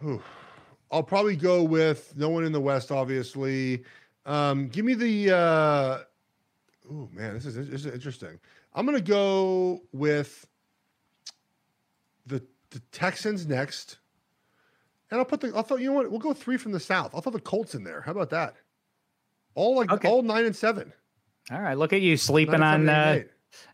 [0.00, 0.22] whew,
[0.92, 3.84] I'll probably go with no one in the West, obviously.
[4.24, 5.34] Um, give me the.
[5.34, 5.98] Uh,
[6.92, 8.38] oh man, this is this is interesting.
[8.72, 10.46] I'm going to go with
[12.26, 12.40] the
[12.70, 13.98] the Texans next.
[15.10, 15.52] And I'll put the.
[15.54, 15.76] I'll throw.
[15.76, 16.10] You know what?
[16.10, 17.14] We'll go three from the south.
[17.14, 18.00] I'll throw the Colts in there.
[18.00, 18.54] How about that?
[19.54, 20.08] All like okay.
[20.08, 20.92] all nine and seven.
[21.50, 21.76] All right.
[21.76, 22.88] Look at you sleeping on.
[22.88, 23.20] Uh,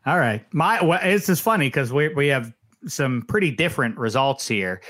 [0.06, 0.42] all right.
[0.54, 0.82] My.
[0.82, 2.54] Well, this is funny because we we have
[2.86, 4.80] some pretty different results here.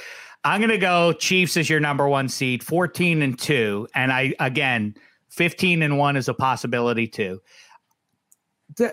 [0.45, 4.95] I'm gonna go Chiefs as your number one seed, 14 and two, and I again
[5.31, 7.41] 15 and one is a possibility too.
[8.77, 8.87] D-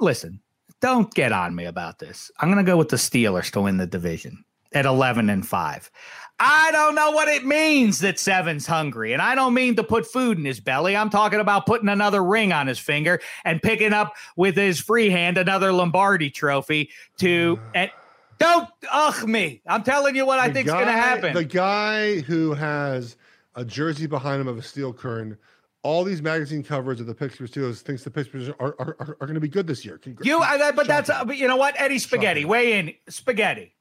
[0.00, 0.40] listen,
[0.80, 2.32] don't get on me about this.
[2.40, 5.90] I'm gonna go with the Steelers to win the division at 11 and five.
[6.38, 9.12] I don't know what it means that Seven's hungry.
[9.12, 10.96] And I don't mean to put food in his belly.
[10.96, 15.08] I'm talking about putting another ring on his finger and picking up with his free
[15.08, 17.58] hand another Lombardi trophy to.
[17.74, 17.90] And,
[18.38, 19.62] don't ugh me.
[19.66, 21.32] I'm telling you what I think's going to happen.
[21.32, 23.16] The guy who has
[23.54, 25.38] a jersey behind him of a steel curtain
[25.86, 29.26] all these magazine covers of the Pittsburgh Steelers thinks the Pittsburgh are are, are, are
[29.26, 29.98] going to be good this year.
[29.98, 30.26] Congrats.
[30.26, 30.40] You,
[30.74, 32.48] but that's uh, you know what, Eddie Spaghetti, Shocking.
[32.48, 33.72] weigh in Spaghetti.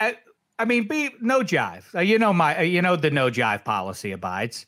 [0.00, 0.12] Uh,
[0.58, 1.94] I mean, be no jive.
[1.94, 4.66] Uh, you know my, uh, you know the no jive policy abides.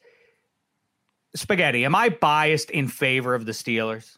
[1.35, 4.18] Spaghetti, am I biased in favor of the Steelers?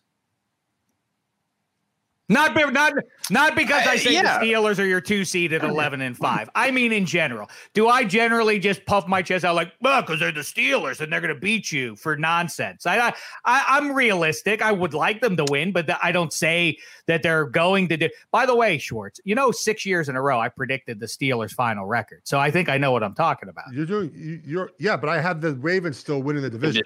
[2.30, 2.92] Not not
[3.30, 4.38] not because I uh, say yeah.
[4.38, 6.48] the Steelers are your two seed at eleven and five.
[6.54, 7.50] I mean in general.
[7.74, 11.12] Do I generally just puff my chest out like, well, because they're the Steelers and
[11.12, 12.86] they're going to beat you for nonsense?
[12.86, 13.12] I,
[13.44, 14.62] I I'm realistic.
[14.62, 18.08] I would like them to win, but I don't say that they're going to do.
[18.30, 21.50] By the way, Schwartz, you know, six years in a row I predicted the Steelers'
[21.50, 23.64] final record, so I think I know what I'm talking about.
[23.72, 24.12] You're doing.
[24.14, 26.84] you- You're yeah, but I have the Ravens still winning the division.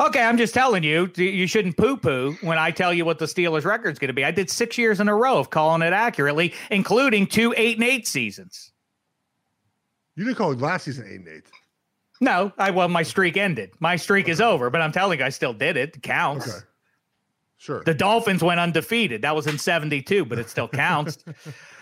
[0.00, 3.24] Okay, I'm just telling you, you shouldn't poo poo when I tell you what the
[3.24, 4.24] Steelers' record's going to be.
[4.24, 7.84] I did six years in a row of calling it accurately, including two eight and
[7.86, 8.70] eight seasons.
[10.14, 11.44] You didn't call it last season eight and eight.
[12.20, 13.70] No, I well, my streak ended.
[13.80, 15.96] My streak is over, but I'm telling you, I still did it.
[15.96, 16.48] It counts.
[16.48, 16.64] Okay.
[17.58, 17.82] Sure.
[17.84, 19.22] The Dolphins went undefeated.
[19.22, 21.18] That was in 72, but it still counts.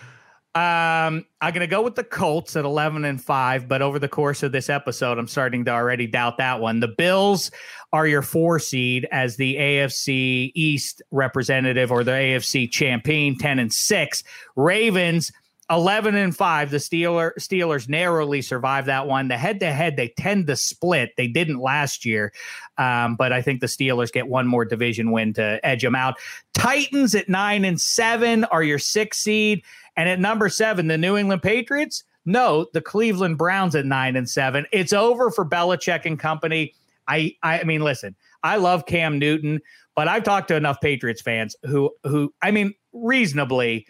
[0.57, 4.07] um, I'm going to go with the Colts at 11 and 5, but over the
[4.07, 6.79] course of this episode, I'm starting to already doubt that one.
[6.79, 7.51] The Bills
[7.93, 13.71] are your four seed as the AFC East representative or the AFC champion, 10 and
[13.71, 14.23] 6.
[14.55, 15.31] Ravens
[15.69, 19.27] 11 and 5 the Steeler, steelers narrowly survived that one.
[19.27, 21.11] The head to head they tend to split.
[21.17, 22.31] They didn't last year
[22.77, 26.15] um, but i think the steelers get one more division win to edge them out.
[26.53, 29.63] Titans at 9 and 7 are your six seed
[29.97, 34.29] and at number 7 the new england patriots no the cleveland browns at 9 and
[34.29, 36.73] 7 it's over for Belichick and company
[37.07, 39.59] i i mean listen i love cam newton
[39.95, 43.85] but i've talked to enough patriots fans who who i mean reasonably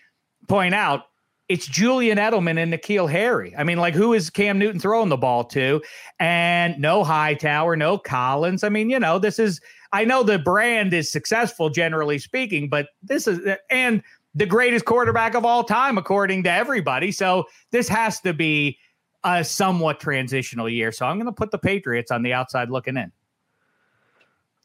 [0.47, 1.03] point out
[1.49, 3.55] it's Julian Edelman and N'Keal Harry.
[3.57, 5.81] I mean, like, who is Cam Newton throwing the ball to?
[6.19, 8.63] And no Hightower, no Collins.
[8.63, 9.61] I mean, you know, this is,
[9.93, 13.39] I know the brand is successful, generally speaking, but this is,
[13.69, 14.03] and
[14.37, 17.11] the greatest quarterback of all time, according to everybody.
[17.11, 18.77] So this has to be
[19.23, 20.91] a somewhat transitional year.
[20.91, 23.11] So I'm going to put the Patriots on the outside looking in.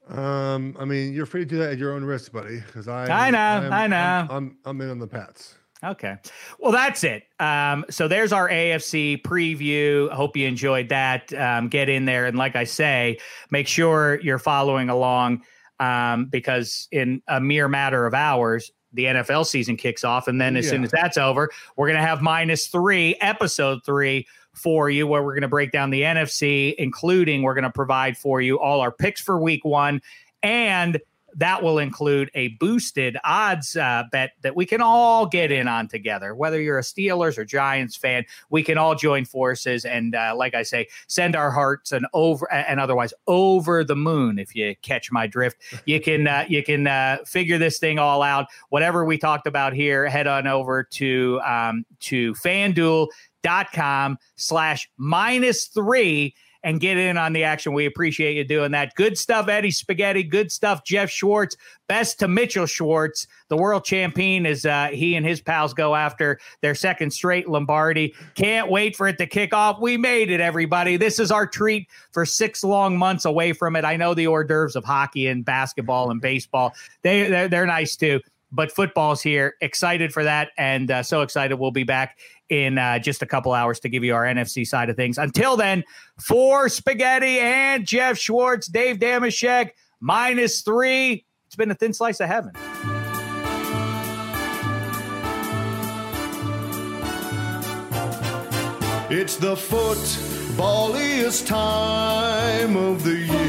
[0.08, 2.60] Um, I mean, you're free to do that at your own risk, buddy.
[2.60, 3.96] Because I, I know, I'm- I know.
[3.96, 5.54] I'm, I'm, I'm in on the Pats.
[5.84, 6.16] Okay.
[6.60, 7.24] Well, that's it.
[7.40, 10.08] Um, so there's our AFC preview.
[10.12, 11.32] Hope you enjoyed that.
[11.32, 12.26] Um, get in there.
[12.26, 13.18] And like I say,
[13.50, 15.42] make sure you're following along
[15.80, 20.28] um, because in a mere matter of hours, the NFL season kicks off.
[20.28, 24.26] And then as soon as that's over, we're going to have minus three, episode three
[24.54, 28.18] for you, where we're going to break down the NFC, including we're going to provide
[28.18, 30.00] for you all our picks for week one.
[30.42, 31.00] And
[31.36, 35.88] that will include a boosted odds uh, bet that we can all get in on
[35.88, 36.34] together.
[36.34, 40.54] Whether you're a Steelers or Giants fan, we can all join forces and, uh, like
[40.54, 44.38] I say, send our hearts and over and otherwise over the moon.
[44.38, 48.22] If you catch my drift, you can uh, you can uh, figure this thing all
[48.22, 48.46] out.
[48.68, 56.34] Whatever we talked about here, head on over to um, to FanDuel.com slash minus three
[56.64, 57.72] and get in on the action.
[57.72, 58.94] We appreciate you doing that.
[58.94, 60.22] Good stuff, Eddie Spaghetti.
[60.22, 61.56] Good stuff, Geoff Schwartz.
[61.88, 66.38] Best to Mitchell Schwartz, the world champion, as uh, he and his pals go after
[66.60, 68.14] their second straight Lombardi.
[68.34, 69.80] Can't wait for it to kick off.
[69.80, 70.96] We made it, everybody.
[70.96, 73.84] This is our treat for six long months away from it.
[73.84, 76.72] I know the hors d'oeuvres of hockey and basketball and baseball.
[77.02, 78.20] They they're, they're nice too.
[78.54, 79.56] But football's here.
[79.62, 82.18] Excited for that, and uh, so excited we'll be back
[82.52, 85.16] in uh, just a couple hours to give you our NFC side of things.
[85.16, 85.82] Until then,
[86.20, 91.24] for Spaghetti and Geoff Schwartz, Dave Damashek, minus three.
[91.46, 92.52] It's been a thin slice of heaven.
[99.10, 103.41] It's the footballiest time of the year.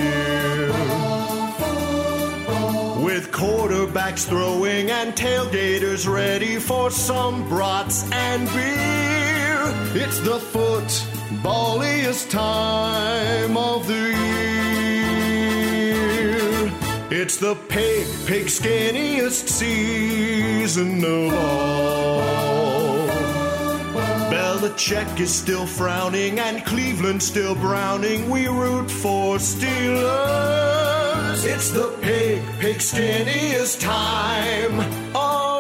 [3.24, 9.62] With quarterbacks throwing and tailgaters ready for some brats and beer.
[9.96, 14.10] It's the footballiest time of the
[14.74, 15.22] year.
[17.12, 23.08] It's the pig, pig skinniest season of all.
[24.34, 28.30] Belichick is still frowning and Cleveland still browning.
[28.30, 31.13] We root for Steelers.
[31.36, 34.86] It's the pig, pig skinniest time.
[35.16, 35.53] Oh.